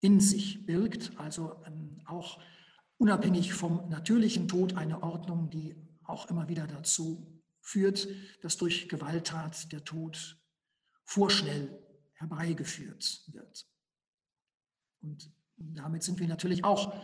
[0.00, 2.40] in sich birgt, also ähm, auch
[2.98, 8.08] unabhängig vom natürlichen Tod eine Ordnung, die auch immer wieder dazu führt,
[8.42, 10.38] dass durch Gewalttat der Tod
[11.04, 11.78] vorschnell
[12.14, 13.66] herbeigeführt wird.
[15.02, 16.94] Und damit sind wir natürlich auch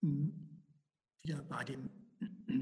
[0.00, 0.53] hm,
[1.24, 1.88] wieder bei dem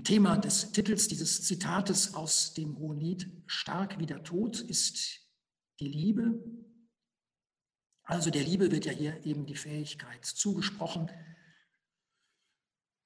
[0.04, 5.20] Thema des Titels dieses Zitates aus dem Hohen Lied, stark wie der Tod ist
[5.80, 6.40] die Liebe.
[8.04, 11.10] Also der Liebe wird ja hier eben die Fähigkeit zugesprochen,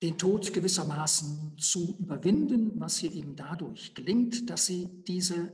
[0.02, 5.52] den Tod gewissermaßen zu überwinden, was hier eben dadurch gelingt, dass sie diese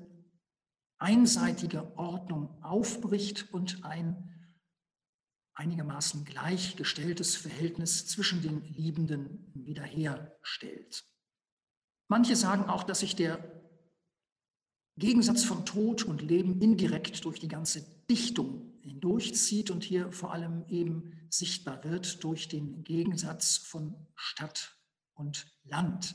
[0.98, 4.41] einseitige Ordnung aufbricht und ein
[5.54, 11.04] einigermaßen gleichgestelltes Verhältnis zwischen den Liebenden wiederherstellt.
[12.08, 13.62] Manche sagen auch, dass sich der
[14.96, 20.64] Gegensatz von Tod und Leben indirekt durch die ganze Dichtung hindurchzieht und hier vor allem
[20.68, 24.76] eben sichtbar wird durch den Gegensatz von Stadt
[25.14, 26.14] und Land,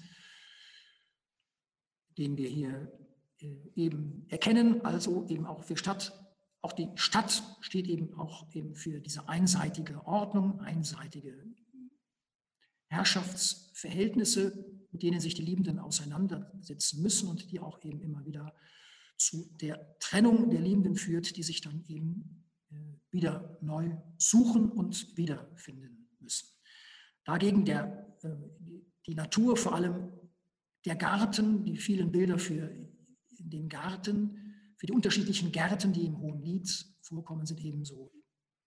[2.18, 2.92] den wir hier
[3.40, 6.27] äh, eben erkennen, also eben auch für Stadt
[6.62, 11.46] auch die Stadt steht eben auch eben für diese einseitige Ordnung, einseitige
[12.88, 18.56] Herrschaftsverhältnisse, mit denen sich die Liebenden auseinandersetzen müssen und die auch eben immer wieder
[19.18, 22.76] zu der Trennung der Liebenden führt, die sich dann eben äh,
[23.12, 26.48] wieder neu suchen und wiederfinden müssen.
[27.24, 28.30] Dagegen der, äh,
[29.06, 30.12] die Natur, vor allem
[30.86, 32.70] der Garten, die vielen Bilder für
[33.40, 34.47] den Garten,
[34.78, 36.70] für die unterschiedlichen Gärten, die im Hohen Lied
[37.02, 38.12] vorkommen, sind ebenso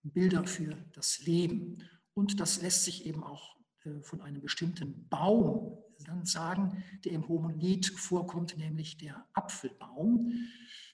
[0.02, 1.78] Bilder für das Leben.
[2.14, 7.28] Und das lässt sich eben auch äh, von einem bestimmten Baum dann sagen, der im
[7.28, 10.32] Hohen Lied vorkommt, nämlich der Apfelbaum,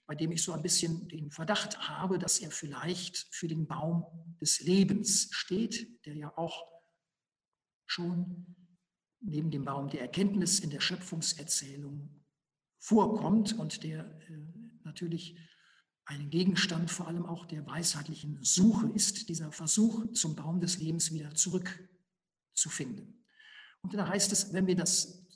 [0.07, 4.05] bei dem ich so ein bisschen den Verdacht habe, dass er vielleicht für den Baum
[4.41, 6.67] des Lebens steht, der ja auch
[7.87, 8.57] schon
[9.21, 12.25] neben dem Baum der Erkenntnis in der Schöpfungserzählung
[12.79, 14.56] vorkommt und der äh,
[14.97, 15.37] natürlich
[16.07, 21.13] ein Gegenstand vor allem auch der weisheitlichen Suche ist, dieser Versuch zum Baum des Lebens
[21.13, 23.27] wieder zurückzufinden.
[23.83, 25.27] Und da heißt es, wenn wir das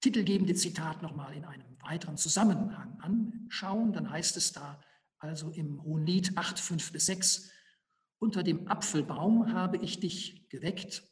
[0.00, 4.80] titelgebende Zitat nochmal in einem weiteren Zusammenhang anschauen, dann heißt es da
[5.18, 7.50] also im Hohen Lied 8, 5 bis 6,
[8.20, 11.02] unter dem Apfelbaum habe ich dich geweckt,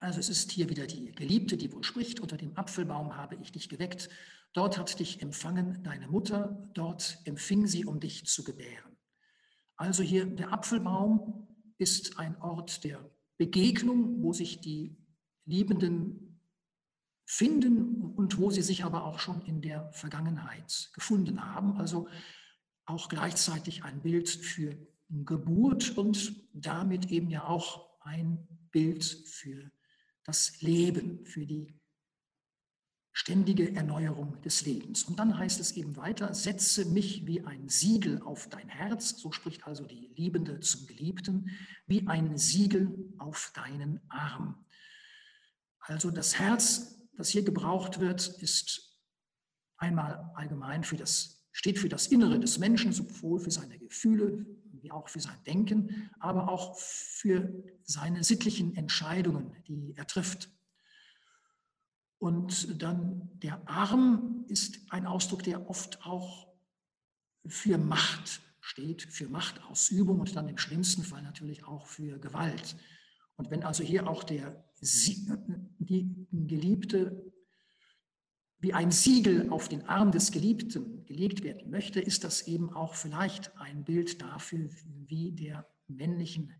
[0.00, 3.52] also es ist hier wieder die Geliebte, die wohl spricht, unter dem Apfelbaum habe ich
[3.52, 4.08] dich geweckt,
[4.52, 8.96] dort hat dich empfangen deine Mutter, dort empfing sie, um dich zu gebären.
[9.76, 14.96] Also hier der Apfelbaum ist ein Ort der Begegnung, wo sich die
[15.44, 16.40] Liebenden
[17.24, 21.78] finden und wo sie sich aber auch schon in der Vergangenheit gefunden haben.
[21.78, 22.08] Also
[22.86, 24.76] auch gleichzeitig ein Bild für
[25.10, 29.70] Geburt und damit eben ja auch ein Bild für
[30.28, 31.74] das Leben, für die
[33.12, 35.04] ständige Erneuerung des Lebens.
[35.04, 39.32] Und dann heißt es eben weiter, setze mich wie ein Siegel auf dein Herz, so
[39.32, 41.50] spricht also die Liebende zum Geliebten,
[41.86, 44.66] wie ein Siegel auf deinen Arm.
[45.80, 49.00] Also das Herz, das hier gebraucht wird, ist
[49.78, 54.44] einmal allgemein für das, steht für das Innere des Menschen, sowohl für seine Gefühle
[54.82, 57.52] wie auch für sein Denken, aber auch für
[57.84, 60.50] seine sittlichen Entscheidungen, die er trifft.
[62.18, 66.48] Und dann der Arm ist ein Ausdruck, der oft auch
[67.46, 72.76] für Macht steht, für Machtausübung und dann im schlimmsten Fall natürlich auch für Gewalt.
[73.36, 77.32] Und wenn also hier auch der, die Geliebte
[78.60, 82.94] wie ein Siegel auf den Arm des Geliebten gelegt werden möchte, ist das eben auch
[82.94, 84.68] vielleicht ein Bild dafür,
[85.06, 86.52] wie der männlichen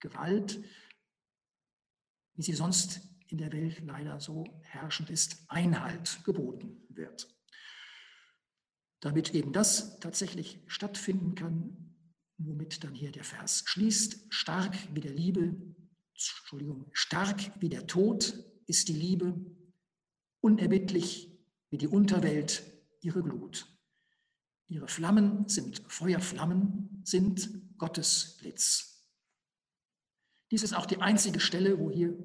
[0.00, 0.60] Gewalt,
[2.34, 7.28] wie sie sonst in der Welt leider so herrschend ist, Einhalt geboten wird.
[9.00, 11.94] Damit eben das tatsächlich stattfinden kann,
[12.38, 15.56] womit dann hier der Vers schließt, stark wie der Liebe,
[16.12, 19.34] Entschuldigung, stark wie der Tod ist die Liebe,
[20.40, 21.35] unerbittlich
[21.70, 22.62] wie die Unterwelt
[23.00, 23.66] ihre Glut.
[24.68, 29.08] Ihre Flammen sind Feuerflammen, sind Gottes Blitz.
[30.50, 32.16] Dies ist auch die einzige Stelle, wo hier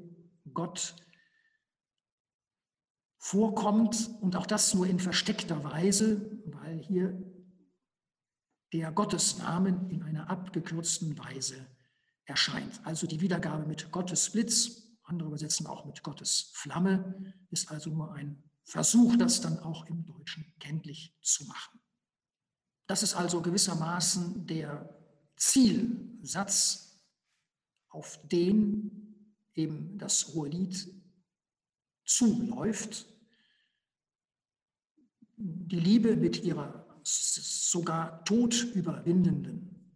[0.53, 0.95] Gott
[3.17, 7.21] vorkommt und auch das nur in versteckter Weise, weil hier
[8.73, 11.67] der Gottesnamen in einer abgekürzten Weise
[12.25, 12.79] erscheint.
[12.83, 18.13] Also die Wiedergabe mit Gottes Blitz, andere übersetzen auch mit Gottes Flamme, ist also nur
[18.13, 21.79] ein Versuch, das dann auch im Deutschen kenntlich zu machen.
[22.87, 24.97] Das ist also gewissermaßen der
[25.35, 26.99] Zielsatz,
[27.89, 30.69] auf den eben das hohe
[32.05, 33.05] zuläuft.
[35.37, 39.95] Die Liebe mit ihrer sogar todüberwindenden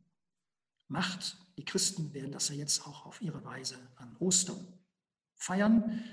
[0.88, 1.38] Macht.
[1.57, 4.66] Die Christen werden das ja jetzt auch auf ihre Weise an Ostern
[5.36, 6.03] feiern.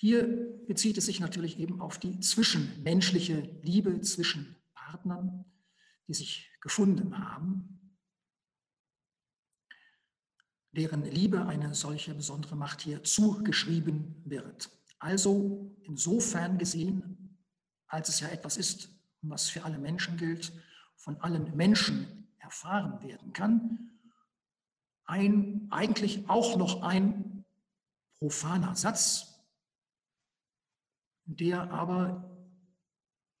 [0.00, 5.44] Hier bezieht es sich natürlich eben auf die zwischenmenschliche Liebe zwischen Partnern,
[6.08, 7.98] die sich gefunden haben,
[10.72, 14.70] deren Liebe eine solche besondere Macht hier zugeschrieben wird.
[15.00, 17.38] Also insofern gesehen,
[17.86, 18.88] als es ja etwas ist,
[19.20, 20.50] was für alle Menschen gilt,
[20.96, 23.90] von allen Menschen erfahren werden kann,
[25.04, 27.44] ein, eigentlich auch noch ein
[28.18, 29.29] profaner Satz,
[31.36, 32.26] der aber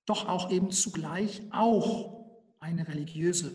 [0.06, 3.52] doch auch eben zugleich auch eine religiöse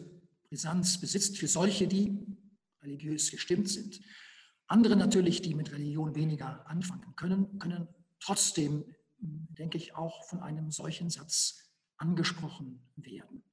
[0.50, 2.26] Brisanz besitzt für solche, die
[2.82, 4.00] religiös gestimmt sind.
[4.68, 7.88] Andere natürlich, die mit Religion weniger anfangen können, können
[8.20, 8.84] trotzdem,
[9.20, 13.44] denke ich, auch von einem solchen Satz angesprochen werden.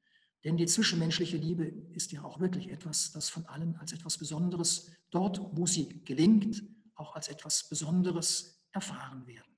[0.45, 4.91] Denn die zwischenmenschliche Liebe ist ja auch wirklich etwas, das von allen als etwas Besonderes
[5.11, 6.64] dort, wo sie gelingt,
[6.97, 9.51] auch als etwas Besonderes erfahren werden.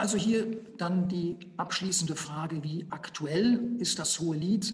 [0.00, 4.72] Also hier dann die abschließende Frage, wie aktuell ist das Hohe Lied?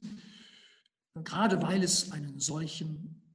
[1.24, 3.34] Gerade weil es einen solchen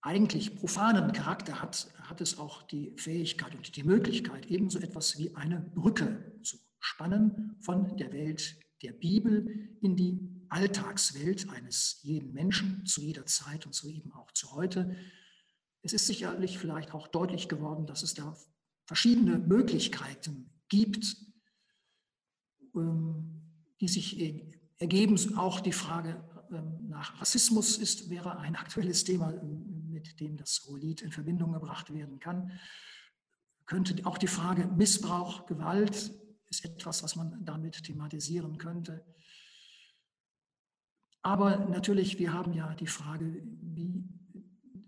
[0.00, 5.36] eigentlich profanen Charakter hat, hat es auch die Fähigkeit und die Möglichkeit, ebenso etwas wie
[5.36, 12.86] eine Brücke zu spannen von der Welt der Bibel in die Alltagswelt eines jeden Menschen
[12.86, 14.96] zu jeder Zeit und so eben auch zu heute.
[15.82, 18.34] Es ist sicherlich vielleicht auch deutlich geworden, dass es da
[18.86, 21.16] verschiedene Möglichkeiten gibt,
[22.74, 23.42] ähm,
[23.80, 24.18] die sich
[24.78, 25.36] ergeben.
[25.36, 30.64] Auch die Frage ähm, nach Rassismus ist, wäre ein aktuelles Thema, ähm, mit dem das
[30.66, 32.58] Hohelied in Verbindung gebracht werden kann.
[33.66, 36.10] Könnte auch die Frage Missbrauch, Gewalt
[36.48, 39.04] ist etwas, was man damit thematisieren könnte.
[41.20, 44.04] Aber natürlich, wir haben ja die Frage, wie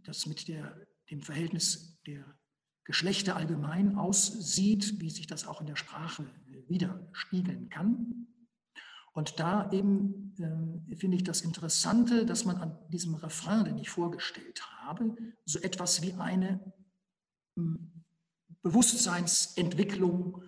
[0.02, 2.24] das mit der, dem Verhältnis der
[2.84, 6.26] Geschlechter allgemein aussieht, wie sich das auch in der Sprache
[6.68, 8.28] widerspiegeln kann.
[9.12, 10.34] Und da eben
[10.90, 15.60] äh, finde ich das Interessante, dass man an diesem Refrain, den ich vorgestellt habe, so
[15.60, 16.60] etwas wie eine
[17.56, 17.92] hm,
[18.62, 20.42] Bewusstseinsentwicklung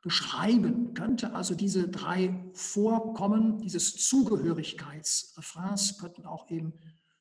[0.00, 1.34] beschreiben könnte.
[1.34, 6.72] Also diese drei Vorkommen dieses Zugehörigkeitsrefrains könnten auch eben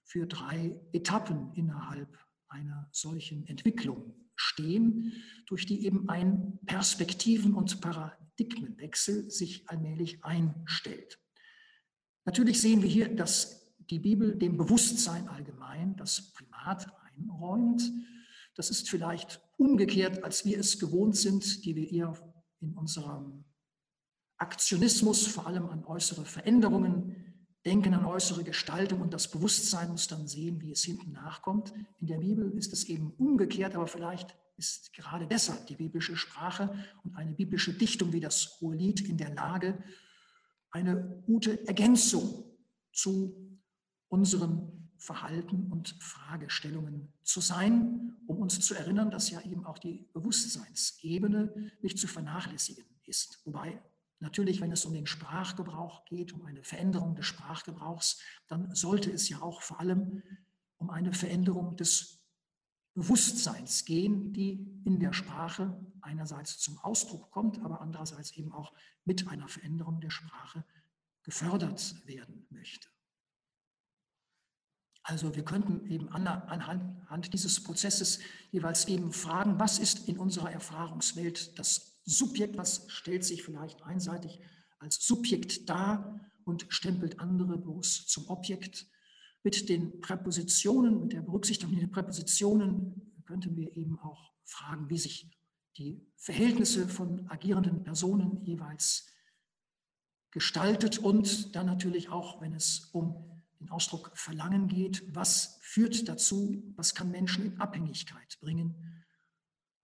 [0.03, 2.17] für drei Etappen innerhalb
[2.47, 5.13] einer solchen Entwicklung stehen,
[5.45, 11.19] durch die eben ein Perspektiven- und Paradigmenwechsel sich allmählich einstellt.
[12.25, 17.83] Natürlich sehen wir hier, dass die Bibel dem Bewusstsein allgemein das Primat einräumt.
[18.55, 22.17] Das ist vielleicht umgekehrt, als wir es gewohnt sind, die wir eher
[22.59, 23.43] in unserem
[24.37, 27.20] Aktionismus vor allem an äußere Veränderungen
[27.65, 31.73] denken, an äußere Gestaltung und das Bewusstsein muss dann sehen, wie es hinten nachkommt.
[31.99, 36.73] In der Bibel ist es eben umgekehrt, aber vielleicht ist gerade deshalb die biblische Sprache
[37.03, 39.83] und eine biblische Dichtung wie das Hohelied in der Lage,
[40.71, 42.43] eine gute Ergänzung
[42.93, 43.59] zu
[44.07, 50.07] unserem Verhalten und Fragestellungen zu sein, um uns zu erinnern, dass ja eben auch die
[50.13, 53.41] Bewusstseinsebene nicht zu vernachlässigen ist.
[53.45, 53.81] Wobei
[54.21, 59.27] natürlich, wenn es um den Sprachgebrauch geht, um eine Veränderung des Sprachgebrauchs, dann sollte es
[59.29, 60.23] ja auch vor allem
[60.77, 62.19] um eine Veränderung des
[62.93, 68.73] Bewusstseins gehen, die in der Sprache einerseits zum Ausdruck kommt, aber andererseits eben auch
[69.05, 70.65] mit einer Veränderung der Sprache
[71.23, 72.89] gefördert werden möchte.
[75.03, 78.19] Also wir könnten eben anhand dieses Prozesses
[78.51, 84.39] jeweils eben fragen, was ist in unserer Erfahrungswelt das Subjekt, was stellt sich vielleicht einseitig
[84.79, 88.87] als Subjekt dar und stempelt andere bloß zum Objekt.
[89.43, 95.31] Mit den Präpositionen, mit der Berücksichtigung der Präpositionen könnten wir eben auch fragen, wie sich
[95.77, 99.07] die Verhältnisse von agierenden Personen jeweils
[100.31, 106.63] gestaltet und dann natürlich auch, wenn es um den Ausdruck Verlangen geht, was führt dazu,
[106.75, 109.00] was kann Menschen in Abhängigkeit bringen.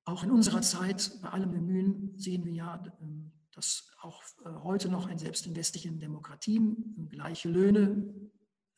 [0.08, 4.88] Auch in unserer Zeit, bei allem Bemühen, sehen wir ja, ähm, dass auch äh, heute
[4.88, 8.16] noch in selbst in westlichen Demokratien gleiche Löhne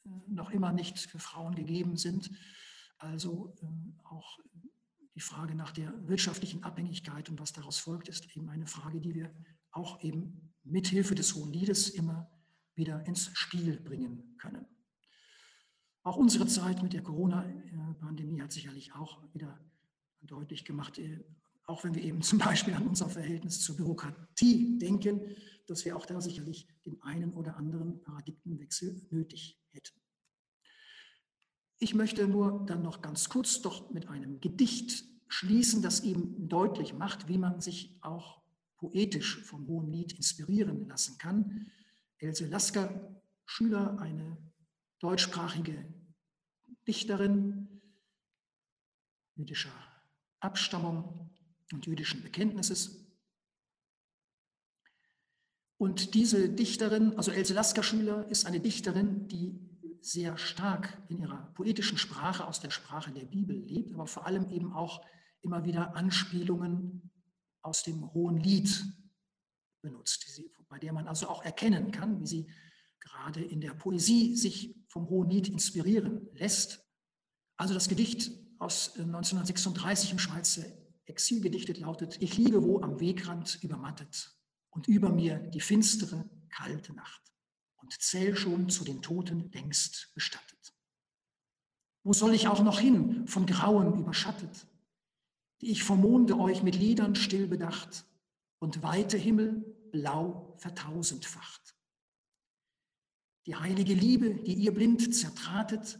[0.05, 2.31] äh, noch immer nicht für Frauen gegeben sind.
[2.97, 4.39] Also ähm, auch
[5.13, 9.13] die Frage nach der wirtschaftlichen Abhängigkeit und was daraus folgt, ist eben eine Frage, die
[9.13, 9.31] wir
[9.69, 12.27] auch eben mithilfe des Hohen Liedes immer
[12.73, 14.65] wieder ins Spiel bringen können.
[16.01, 19.59] Auch unsere Zeit mit der Corona-Pandemie hat sicherlich auch wieder
[20.21, 21.23] deutlich gemacht, äh,
[21.65, 25.35] auch wenn wir eben zum Beispiel an unser Verhältnis zur Bürokratie denken,
[25.67, 29.99] dass wir auch da sicherlich den einen oder anderen Paradigmenwechsel nötig hätten.
[31.77, 36.93] Ich möchte nur dann noch ganz kurz doch mit einem Gedicht schließen, das eben deutlich
[36.93, 38.41] macht, wie man sich auch
[38.77, 41.67] poetisch vom Hohen Lied inspirieren lassen kann.
[42.17, 44.37] Else Lasker, Schüler, eine
[44.99, 45.93] deutschsprachige
[46.87, 47.81] Dichterin
[49.35, 49.88] jüdischer
[50.39, 51.29] Abstammung
[51.71, 53.05] und jüdischen Bekenntnisses.
[55.77, 59.57] Und diese Dichterin, also Else Lasker-Schüler, ist eine Dichterin, die
[60.01, 64.49] sehr stark in ihrer poetischen Sprache aus der Sprache der Bibel lebt, aber vor allem
[64.49, 65.05] eben auch
[65.41, 67.11] immer wieder Anspielungen
[67.61, 68.83] aus dem Hohen Lied
[69.81, 70.25] benutzt,
[70.67, 72.49] bei der man also auch erkennen kann, wie sie
[72.99, 76.85] gerade in der Poesie sich vom Hohen Lied inspirieren lässt.
[77.57, 80.63] Also das Gedicht aus 1936 äh, im Schweizer
[81.05, 84.31] Exil gedichtet lautet, ich liege wo am Wegrand übermattet
[84.69, 87.33] und über mir die finstere, kalte Nacht
[87.77, 90.73] und zähl schon zu den Toten längst bestattet.
[92.03, 94.67] Wo soll ich auch noch hin, von Grauen überschattet,
[95.61, 98.05] die ich vom Monde euch mit Liedern still bedacht
[98.59, 101.75] und weite Himmel blau vertausendfacht.
[103.45, 105.99] Die heilige Liebe, die ihr blind zertratet,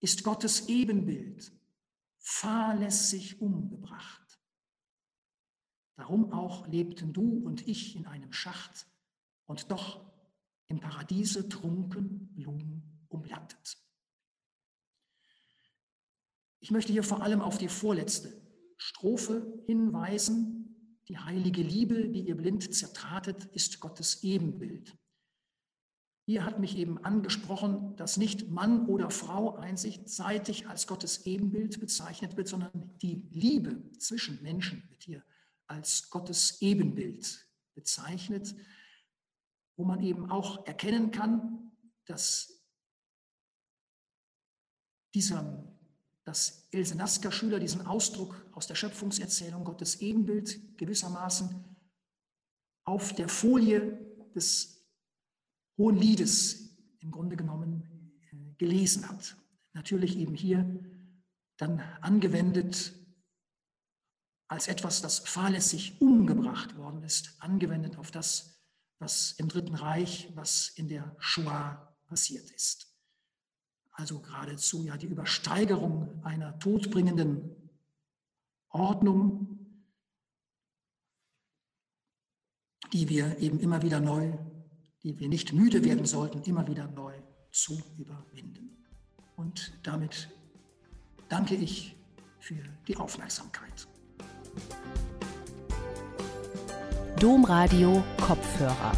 [0.00, 1.52] ist Gottes Ebenbild,
[2.30, 4.40] fahrlässig umgebracht.
[5.96, 8.86] Darum auch lebten du und ich in einem Schacht,
[9.46, 10.08] und doch
[10.68, 13.76] im Paradiese trunken Blumen umlattet.
[16.60, 18.40] Ich möchte hier vor allem auf die vorletzte
[18.76, 21.00] Strophe hinweisen.
[21.08, 24.96] Die heilige Liebe, die ihr blind zertratet, ist Gottes Ebenbild.
[26.30, 32.36] Hier hat mich eben angesprochen, dass nicht Mann oder Frau einseitig als Gottes Ebenbild bezeichnet
[32.36, 35.24] wird, sondern die Liebe zwischen Menschen wird hier
[35.66, 38.54] als Gottes Ebenbild bezeichnet,
[39.74, 41.72] wo man eben auch erkennen kann,
[42.04, 42.62] dass
[45.12, 45.66] dieser
[46.22, 51.76] dass Else Nasker-Schüler diesen Ausdruck aus der Schöpfungserzählung Gottes Ebenbild gewissermaßen
[52.84, 53.98] auf der Folie
[54.32, 54.79] des
[55.80, 59.36] Hohen Liedes im Grunde genommen äh, gelesen hat.
[59.72, 60.84] Natürlich eben hier
[61.56, 62.94] dann angewendet
[64.46, 68.62] als etwas, das fahrlässig umgebracht worden ist, angewendet auf das,
[68.98, 72.90] was im Dritten Reich, was in der Shoah passiert ist
[74.00, 77.70] also geradezu ja die Übersteigerung einer todbringenden
[78.70, 79.58] Ordnung,
[82.92, 84.32] die wir eben immer wieder neu,
[85.02, 87.14] die wir nicht müde werden sollten, immer wieder neu
[87.50, 88.84] zu überwinden.
[89.36, 90.28] Und damit
[91.28, 91.96] danke ich
[92.38, 93.88] für die Aufmerksamkeit.
[97.18, 98.92] Domradio Kopfhörer.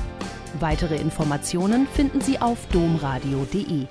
[0.60, 3.86] Weitere Informationen finden Sie auf domradio.de.